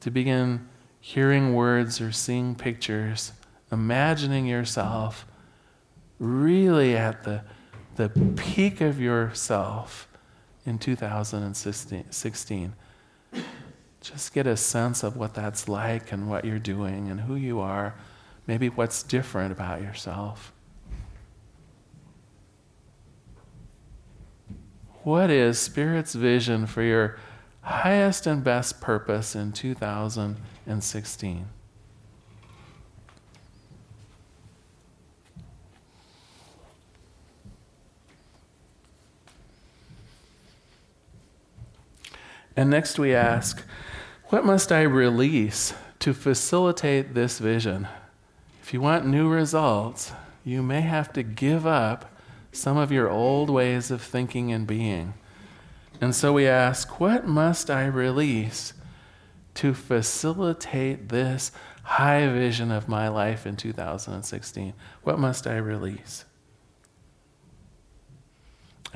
to 0.01 0.11
begin 0.11 0.67
hearing 1.01 1.55
words 1.55 1.99
or 1.99 2.11
seeing 2.11 2.53
pictures 2.53 3.31
imagining 3.75 4.45
yourself 4.45 5.27
really 6.17 6.95
at 6.95 7.23
the, 7.25 7.43
the 7.97 8.07
peak 8.37 8.79
of 8.79 9.01
yourself 9.01 10.07
in 10.65 10.79
2016. 10.79 12.73
Just 13.99 14.33
get 14.33 14.47
a 14.47 14.55
sense 14.55 15.03
of 15.03 15.17
what 15.17 15.33
that's 15.33 15.67
like 15.67 16.13
and 16.13 16.29
what 16.29 16.45
you're 16.45 16.57
doing 16.57 17.09
and 17.09 17.19
who 17.21 17.35
you 17.35 17.59
are, 17.59 17.95
maybe 18.47 18.69
what's 18.69 19.03
different 19.03 19.51
about 19.51 19.81
yourself. 19.81 20.53
What 25.03 25.29
is 25.29 25.59
Spirit's 25.59 26.15
vision 26.15 26.65
for 26.65 26.81
your 26.81 27.17
highest 27.61 28.25
and 28.25 28.41
best 28.41 28.79
purpose 28.79 29.35
in 29.35 29.51
2016? 29.51 31.45
And 42.55 42.69
next 42.69 42.97
we 42.97 43.13
ask, 43.13 43.63
what 44.25 44.45
must 44.45 44.71
I 44.71 44.81
release 44.81 45.73
to 45.99 46.13
facilitate 46.13 47.13
this 47.13 47.39
vision? 47.39 47.87
If 48.61 48.73
you 48.73 48.81
want 48.81 49.05
new 49.05 49.29
results, 49.29 50.11
you 50.43 50.63
may 50.63 50.81
have 50.81 51.11
to 51.13 51.23
give 51.23 51.67
up 51.67 52.11
some 52.51 52.77
of 52.77 52.91
your 52.91 53.09
old 53.09 53.49
ways 53.49 53.91
of 53.91 54.01
thinking 54.01 54.51
and 54.51 54.65
being. 54.65 55.13
And 55.99 56.15
so 56.15 56.33
we 56.33 56.47
ask, 56.47 56.99
what 56.99 57.27
must 57.27 57.69
I 57.69 57.85
release 57.85 58.73
to 59.55 59.73
facilitate 59.73 61.09
this 61.09 61.51
high 61.83 62.27
vision 62.27 62.71
of 62.71 62.87
my 62.87 63.07
life 63.07 63.45
in 63.45 63.55
2016? 63.55 64.73
What 65.03 65.19
must 65.19 65.45
I 65.47 65.57
release? 65.57 66.25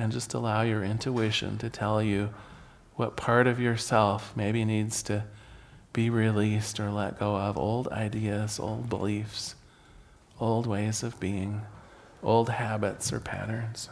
and 0.00 0.10
just 0.10 0.32
allow 0.32 0.62
your 0.62 0.82
intuition 0.82 1.58
to 1.58 1.68
tell 1.68 2.02
you 2.02 2.30
what 2.96 3.16
part 3.16 3.46
of 3.46 3.60
yourself 3.60 4.32
maybe 4.36 4.64
needs 4.64 5.02
to 5.04 5.24
be 5.92 6.10
released 6.10 6.78
or 6.78 6.90
let 6.90 7.18
go 7.18 7.36
of 7.36 7.58
old 7.58 7.88
ideas, 7.88 8.60
old 8.60 8.88
beliefs, 8.88 9.54
old 10.38 10.66
ways 10.66 11.02
of 11.02 11.18
being, 11.18 11.62
old 12.22 12.48
habits 12.50 13.12
or 13.12 13.20
patterns. 13.20 13.88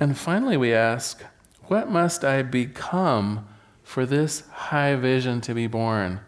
And 0.00 0.18
finally, 0.18 0.56
we 0.56 0.74
ask, 0.74 1.22
what 1.66 1.88
must 1.88 2.24
I 2.24 2.42
become 2.42 3.46
for 3.94 4.04
this 4.04 4.40
high 4.50 4.96
vision 4.96 5.40
to 5.40 5.54
be 5.54 5.68
born? 5.68 6.18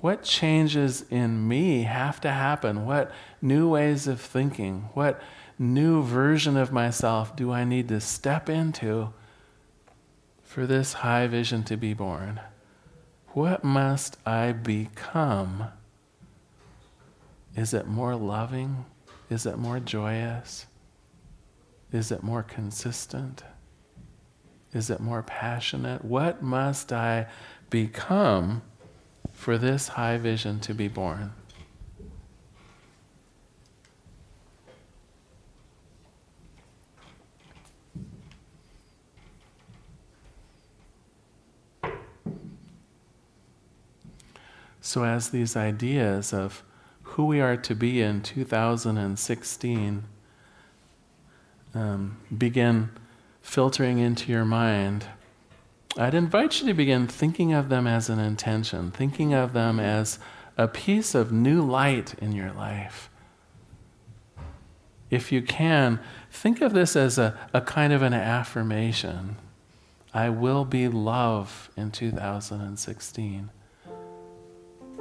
What 0.00 0.24
changes 0.24 1.04
in 1.08 1.46
me 1.46 1.84
have 1.84 2.20
to 2.22 2.32
happen? 2.32 2.84
What 2.84 3.12
new 3.40 3.68
ways 3.68 4.08
of 4.08 4.20
thinking? 4.20 4.88
What 4.94 5.22
new 5.56 6.02
version 6.02 6.56
of 6.56 6.72
myself 6.72 7.36
do 7.36 7.52
I 7.52 7.62
need 7.62 7.86
to 7.90 8.00
step 8.00 8.48
into 8.48 9.12
for 10.42 10.66
this 10.66 10.94
high 10.94 11.28
vision 11.28 11.62
to 11.62 11.76
be 11.76 11.94
born? 11.94 12.40
What 13.28 13.62
must 13.62 14.16
I 14.26 14.50
become? 14.50 15.68
Is 17.54 17.72
it 17.72 17.86
more 17.86 18.16
loving? 18.16 18.84
Is 19.30 19.46
it 19.46 19.58
more 19.58 19.78
joyous? 19.78 20.66
Is 21.92 22.10
it 22.10 22.24
more 22.24 22.42
consistent? 22.42 23.44
Is 24.74 24.90
it 24.90 24.98
more 24.98 25.22
passionate? 25.22 26.04
What 26.04 26.42
must 26.42 26.92
I 26.92 27.28
become 27.70 28.62
for 29.32 29.56
this 29.56 29.88
high 29.88 30.18
vision 30.18 30.58
to 30.60 30.74
be 30.74 30.88
born? 30.88 31.32
So, 44.80 45.04
as 45.04 45.30
these 45.30 45.56
ideas 45.56 46.32
of 46.32 46.62
who 47.02 47.26
we 47.26 47.40
are 47.40 47.56
to 47.56 47.74
be 47.74 48.02
in 48.02 48.22
2016 48.22 50.04
um, 51.74 52.16
begin 52.36 52.90
filtering 53.44 53.98
into 53.98 54.32
your 54.32 54.44
mind, 54.44 55.04
I'd 55.96 56.14
invite 56.14 56.60
you 56.60 56.66
to 56.66 56.74
begin 56.74 57.06
thinking 57.06 57.52
of 57.52 57.68
them 57.68 57.86
as 57.86 58.08
an 58.08 58.18
intention, 58.18 58.90
thinking 58.90 59.32
of 59.32 59.52
them 59.52 59.78
as 59.78 60.18
a 60.56 60.66
piece 60.66 61.14
of 61.14 61.30
new 61.30 61.62
light 61.62 62.14
in 62.18 62.32
your 62.32 62.52
life. 62.52 63.10
If 65.10 65.30
you 65.30 65.42
can, 65.42 66.00
think 66.30 66.62
of 66.62 66.72
this 66.72 66.96
as 66.96 67.18
a, 67.18 67.38
a 67.52 67.60
kind 67.60 67.92
of 67.92 68.02
an 68.02 68.14
affirmation. 68.14 69.36
I 70.12 70.30
will 70.30 70.64
be 70.64 70.88
love 70.88 71.70
in 71.76 71.90
2016. 71.92 73.50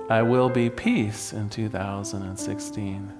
I 0.10 0.22
will 0.22 0.50
be 0.50 0.70
peace 0.70 1.32
in 1.34 1.50
2016. 1.50 3.14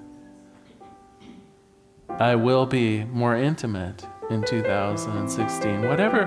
I 2.10 2.34
will 2.36 2.66
be 2.66 3.04
more 3.04 3.34
intimate 3.34 4.06
in 4.30 4.42
2016. 4.42 5.88
Whatever, 5.88 6.26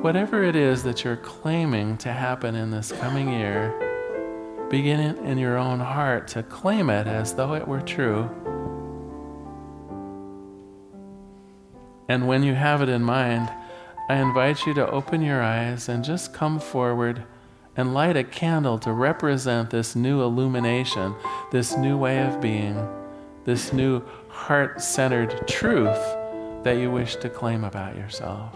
whatever 0.00 0.42
it 0.42 0.56
is 0.56 0.82
that 0.82 1.04
you're 1.04 1.16
claiming 1.16 1.96
to 1.98 2.12
happen 2.12 2.54
in 2.54 2.70
this 2.70 2.92
coming 2.92 3.32
year, 3.32 3.74
begin 4.70 5.00
in 5.24 5.38
your 5.38 5.56
own 5.56 5.80
heart 5.80 6.28
to 6.28 6.42
claim 6.42 6.90
it 6.90 7.06
as 7.06 7.34
though 7.34 7.54
it 7.54 7.66
were 7.66 7.80
true. 7.80 8.30
And 12.08 12.26
when 12.28 12.42
you 12.42 12.54
have 12.54 12.82
it 12.82 12.88
in 12.88 13.02
mind, 13.02 13.50
I 14.08 14.16
invite 14.16 14.66
you 14.66 14.74
to 14.74 14.90
open 14.90 15.22
your 15.22 15.42
eyes 15.42 15.88
and 15.88 16.04
just 16.04 16.34
come 16.34 16.60
forward 16.60 17.24
and 17.76 17.94
light 17.94 18.16
a 18.16 18.24
candle 18.24 18.78
to 18.80 18.92
represent 18.92 19.70
this 19.70 19.96
new 19.96 20.22
illumination, 20.22 21.14
this 21.50 21.76
new 21.76 21.96
way 21.96 22.22
of 22.22 22.40
being, 22.40 22.86
this 23.44 23.72
new 23.72 24.02
heart 24.28 24.80
centered 24.80 25.48
truth 25.48 26.16
that 26.64 26.78
you 26.78 26.90
wish 26.90 27.16
to 27.16 27.28
claim 27.28 27.62
about 27.62 27.96
yourself. 27.96 28.54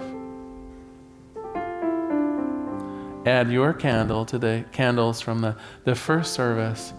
Add 3.26 3.50
your 3.50 3.74
candle 3.74 4.24
to 4.24 4.38
the 4.38 4.64
candles 4.72 5.20
from 5.20 5.40
the, 5.40 5.56
the 5.84 5.94
first 5.94 6.32
service 6.32 6.94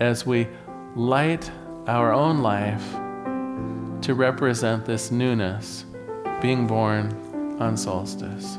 as 0.00 0.24
we 0.24 0.48
light 0.96 1.50
our 1.86 2.12
own 2.12 2.40
life 2.40 2.92
to 4.02 4.14
represent 4.14 4.86
this 4.86 5.10
newness 5.10 5.84
being 6.40 6.66
born 6.66 7.56
on 7.60 7.76
solstice. 7.76 8.58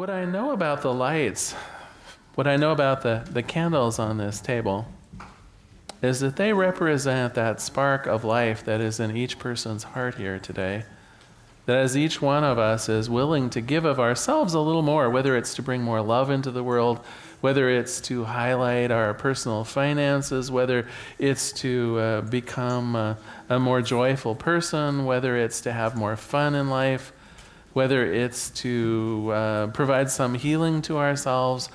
What 0.00 0.08
I 0.08 0.24
know 0.24 0.52
about 0.52 0.80
the 0.80 0.94
lights, 0.94 1.52
what 2.34 2.46
I 2.46 2.56
know 2.56 2.72
about 2.72 3.02
the, 3.02 3.22
the 3.30 3.42
candles 3.42 3.98
on 3.98 4.16
this 4.16 4.40
table, 4.40 4.86
is 6.00 6.20
that 6.20 6.36
they 6.36 6.54
represent 6.54 7.34
that 7.34 7.60
spark 7.60 8.06
of 8.06 8.24
life 8.24 8.64
that 8.64 8.80
is 8.80 8.98
in 8.98 9.14
each 9.14 9.38
person's 9.38 9.82
heart 9.82 10.14
here 10.14 10.38
today. 10.38 10.84
That 11.66 11.76
as 11.76 11.98
each 11.98 12.22
one 12.22 12.44
of 12.44 12.58
us 12.58 12.88
is 12.88 13.10
willing 13.10 13.50
to 13.50 13.60
give 13.60 13.84
of 13.84 14.00
ourselves 14.00 14.54
a 14.54 14.60
little 14.60 14.80
more, 14.80 15.10
whether 15.10 15.36
it's 15.36 15.54
to 15.56 15.62
bring 15.62 15.82
more 15.82 16.00
love 16.00 16.30
into 16.30 16.50
the 16.50 16.64
world, 16.64 17.00
whether 17.42 17.68
it's 17.68 18.00
to 18.00 18.24
highlight 18.24 18.90
our 18.90 19.12
personal 19.12 19.64
finances, 19.64 20.50
whether 20.50 20.88
it's 21.18 21.52
to 21.52 21.98
uh, 21.98 22.20
become 22.22 22.96
a, 22.96 23.18
a 23.50 23.58
more 23.58 23.82
joyful 23.82 24.34
person, 24.34 25.04
whether 25.04 25.36
it's 25.36 25.60
to 25.60 25.72
have 25.72 25.94
more 25.94 26.16
fun 26.16 26.54
in 26.54 26.70
life, 26.70 27.12
whether 27.72 28.04
it's 28.12 28.50
to 28.50 29.30
uh, 29.32 29.66
provide 29.68 30.10
some 30.10 30.34
healing 30.34 30.82
to 30.82 30.98
ourselves. 30.98 31.68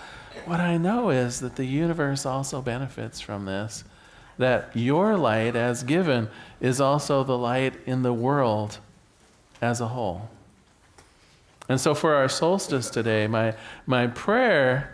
What 0.46 0.60
I 0.60 0.78
know 0.78 1.10
is 1.10 1.40
that 1.40 1.56
the 1.56 1.66
universe 1.66 2.26
also 2.26 2.62
benefits 2.62 3.22
from 3.22 3.46
this. 3.46 3.84
That 4.38 4.76
your 4.76 5.16
light, 5.18 5.56
as 5.56 5.84
given, 5.84 6.30
is 6.60 6.82
also 6.82 7.24
the 7.24 7.38
light 7.38 7.76
in 7.86 8.04
the 8.04 8.14
world 8.14 8.80
as 9.62 9.80
a 9.80 9.88
whole. 9.88 10.30
And 11.70 11.80
so, 11.80 11.96
for 11.96 12.14
our 12.14 12.30
solstice 12.30 12.90
today, 12.90 13.28
my, 13.28 13.56
my 13.88 14.08
prayer 14.08 14.94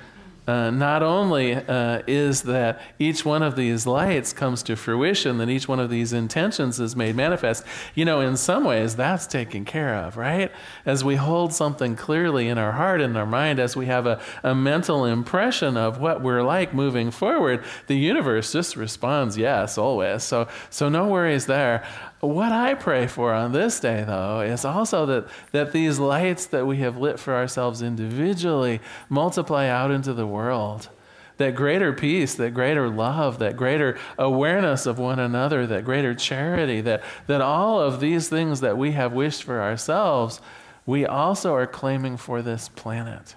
uh, 0.51 0.69
not 0.69 1.01
only 1.01 1.55
uh, 1.55 2.01
is 2.07 2.41
that 2.41 2.81
each 2.99 3.23
one 3.23 3.41
of 3.41 3.55
these 3.55 3.87
lights 3.87 4.33
comes 4.33 4.61
to 4.63 4.75
fruition, 4.75 5.37
that 5.37 5.47
each 5.47 5.65
one 5.65 5.79
of 5.79 5.89
these 5.89 6.11
intentions 6.11 6.77
is 6.77 6.93
made 6.93 7.15
manifest, 7.15 7.63
you 7.95 8.03
know, 8.03 8.19
in 8.19 8.35
some 8.35 8.65
ways 8.65 8.97
that's 8.97 9.25
taken 9.25 9.63
care 9.63 9.95
of, 9.95 10.17
right? 10.17 10.51
As 10.85 11.05
we 11.05 11.15
hold 11.15 11.53
something 11.53 11.95
clearly 11.95 12.49
in 12.49 12.57
our 12.57 12.73
heart 12.73 12.99
and 12.99 13.15
our 13.17 13.25
mind, 13.25 13.59
as 13.59 13.77
we 13.77 13.85
have 13.85 14.05
a, 14.05 14.19
a 14.43 14.53
mental 14.53 15.05
impression 15.05 15.77
of 15.77 15.99
what 15.99 16.21
we're 16.21 16.43
like 16.43 16.73
moving 16.73 17.11
forward, 17.11 17.63
the 17.87 17.95
universe 17.95 18.51
just 18.51 18.75
responds 18.75 19.37
yes, 19.37 19.77
always. 19.77 20.21
So, 20.21 20.49
so 20.69 20.89
no 20.89 21.07
worries 21.07 21.45
there. 21.45 21.87
What 22.21 22.51
I 22.51 22.75
pray 22.75 23.07
for 23.07 23.33
on 23.33 23.51
this 23.51 23.79
day, 23.79 24.03
though, 24.05 24.41
is 24.41 24.63
also 24.63 25.07
that, 25.07 25.27
that 25.53 25.71
these 25.71 25.97
lights 25.97 26.45
that 26.47 26.67
we 26.67 26.77
have 26.77 26.95
lit 26.95 27.19
for 27.19 27.33
ourselves 27.33 27.81
individually 27.81 28.79
multiply 29.09 29.67
out 29.67 29.89
into 29.89 30.13
the 30.13 30.27
world. 30.27 30.89
That 31.37 31.55
greater 31.55 31.91
peace, 31.91 32.35
that 32.35 32.53
greater 32.53 32.87
love, 32.89 33.39
that 33.39 33.57
greater 33.57 33.97
awareness 34.19 34.85
of 34.85 34.99
one 34.99 35.17
another, 35.17 35.65
that 35.65 35.83
greater 35.83 36.13
charity, 36.13 36.79
that, 36.81 37.01
that 37.25 37.41
all 37.41 37.81
of 37.81 37.99
these 37.99 38.29
things 38.29 38.61
that 38.61 38.77
we 38.77 38.91
have 38.91 39.13
wished 39.13 39.41
for 39.41 39.59
ourselves, 39.59 40.41
we 40.85 41.07
also 41.07 41.55
are 41.55 41.65
claiming 41.65 42.17
for 42.17 42.43
this 42.43 42.69
planet. 42.69 43.33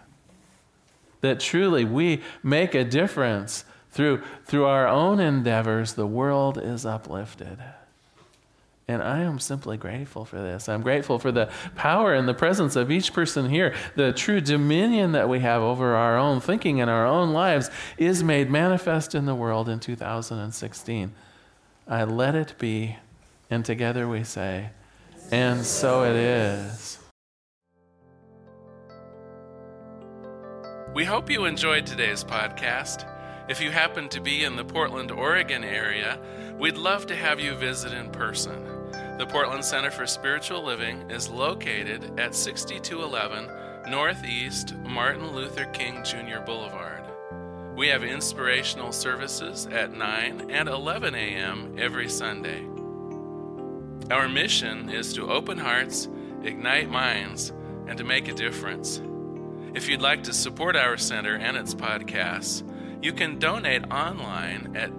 That 1.23 1.41
truly 1.41 1.87
we 1.87 2.21
make 2.43 2.75
a 2.75 2.85
difference 2.85 3.65
through, 3.91 4.23
through 4.45 4.67
our 4.67 4.87
own 4.87 5.21
endeavors, 5.21 5.95
the 5.95 6.07
world 6.07 6.59
is 6.63 6.85
uplifted. 6.85 7.59
And 8.87 9.03
I 9.03 9.21
am 9.21 9.39
simply 9.39 9.79
grateful 9.79 10.27
for 10.27 10.37
this. 10.37 10.69
I'm 10.69 10.83
grateful 10.83 11.19
for 11.19 11.33
the 11.33 11.51
power 11.75 12.13
and 12.13 12.29
the 12.29 12.35
presence 12.35 12.77
of 12.77 12.91
each 12.91 13.15
person 13.15 13.49
here. 13.49 13.75
The 13.97 14.13
true 14.13 14.43
dominion 14.43 15.13
that 15.13 15.29
we 15.29 15.41
have 15.41 15.63
over 15.63 15.95
our 15.95 16.19
own 16.19 16.41
thinking 16.41 16.83
and 16.83 16.91
our 16.91 17.07
own 17.07 17.33
lives 17.33 17.71
is 17.97 18.23
made 18.23 18.51
manifest 18.51 19.15
in 19.15 19.25
the 19.25 19.35
world 19.35 19.71
in 19.71 19.81
2016. 19.81 21.13
I 21.89 22.05
let 22.05 22.35
it 22.35 22.55
be. 22.59 22.97
And 23.51 23.65
together 23.65 24.09
we 24.09 24.25
say, 24.25 24.71
and 25.31 25.65
so 25.65 26.05
it 26.05 26.17
is. 26.17 26.99
We 30.95 31.05
hope 31.05 31.31
you 31.31 31.45
enjoyed 31.45 31.87
today's 31.87 32.23
podcast. 32.23 33.09
If 33.49 33.61
you 33.61 33.71
happen 33.71 34.09
to 34.11 34.21
be 34.21 34.45
in 34.45 34.57
the 34.57 34.65
Portland, 34.65 35.11
Oregon 35.11 35.65
area, 35.65 36.19
we'd 36.59 36.79
love 36.79 37.07
to 37.07 37.17
have 37.17 37.41
you 37.41 37.55
visit 37.55 37.93
in 37.93 38.11
person. 38.11 38.74
The 39.17 39.27
Portland 39.27 39.65
Center 39.65 39.93
for 39.93 40.09
Spiritual 40.09 40.65
Living 40.65 41.09
is 41.09 41.31
located 41.31 42.19
at 42.19 42.35
6211 42.35 43.49
Northeast 43.89 44.75
Martin 44.79 45.31
Luther 45.31 45.67
King 45.67 46.03
Jr. 46.03 46.41
Boulevard. 46.45 47.05
We 47.77 47.87
have 47.89 48.03
inspirational 48.03 48.91
services 48.91 49.67
at 49.67 49.93
9 49.93 50.51
and 50.51 50.69
11 50.69 51.15
a.m. 51.15 51.77
every 51.79 52.09
Sunday. 52.09 52.67
Our 54.11 54.29
mission 54.29 54.91
is 54.91 55.13
to 55.13 55.31
open 55.31 55.59
hearts, 55.59 56.09
ignite 56.43 56.91
minds, 56.91 57.53
and 57.87 57.97
to 57.97 58.03
make 58.03 58.27
a 58.27 58.35
difference. 58.35 59.01
If 59.75 59.89
you'd 59.89 60.03
like 60.03 60.25
to 60.25 60.33
support 60.33 60.75
our 60.75 60.97
center 60.97 61.37
and 61.37 61.57
its 61.57 61.73
podcasts, 61.73 62.69
you 63.01 63.13
can 63.13 63.39
donate 63.39 63.93
online 63.93 64.77
at 64.77 64.99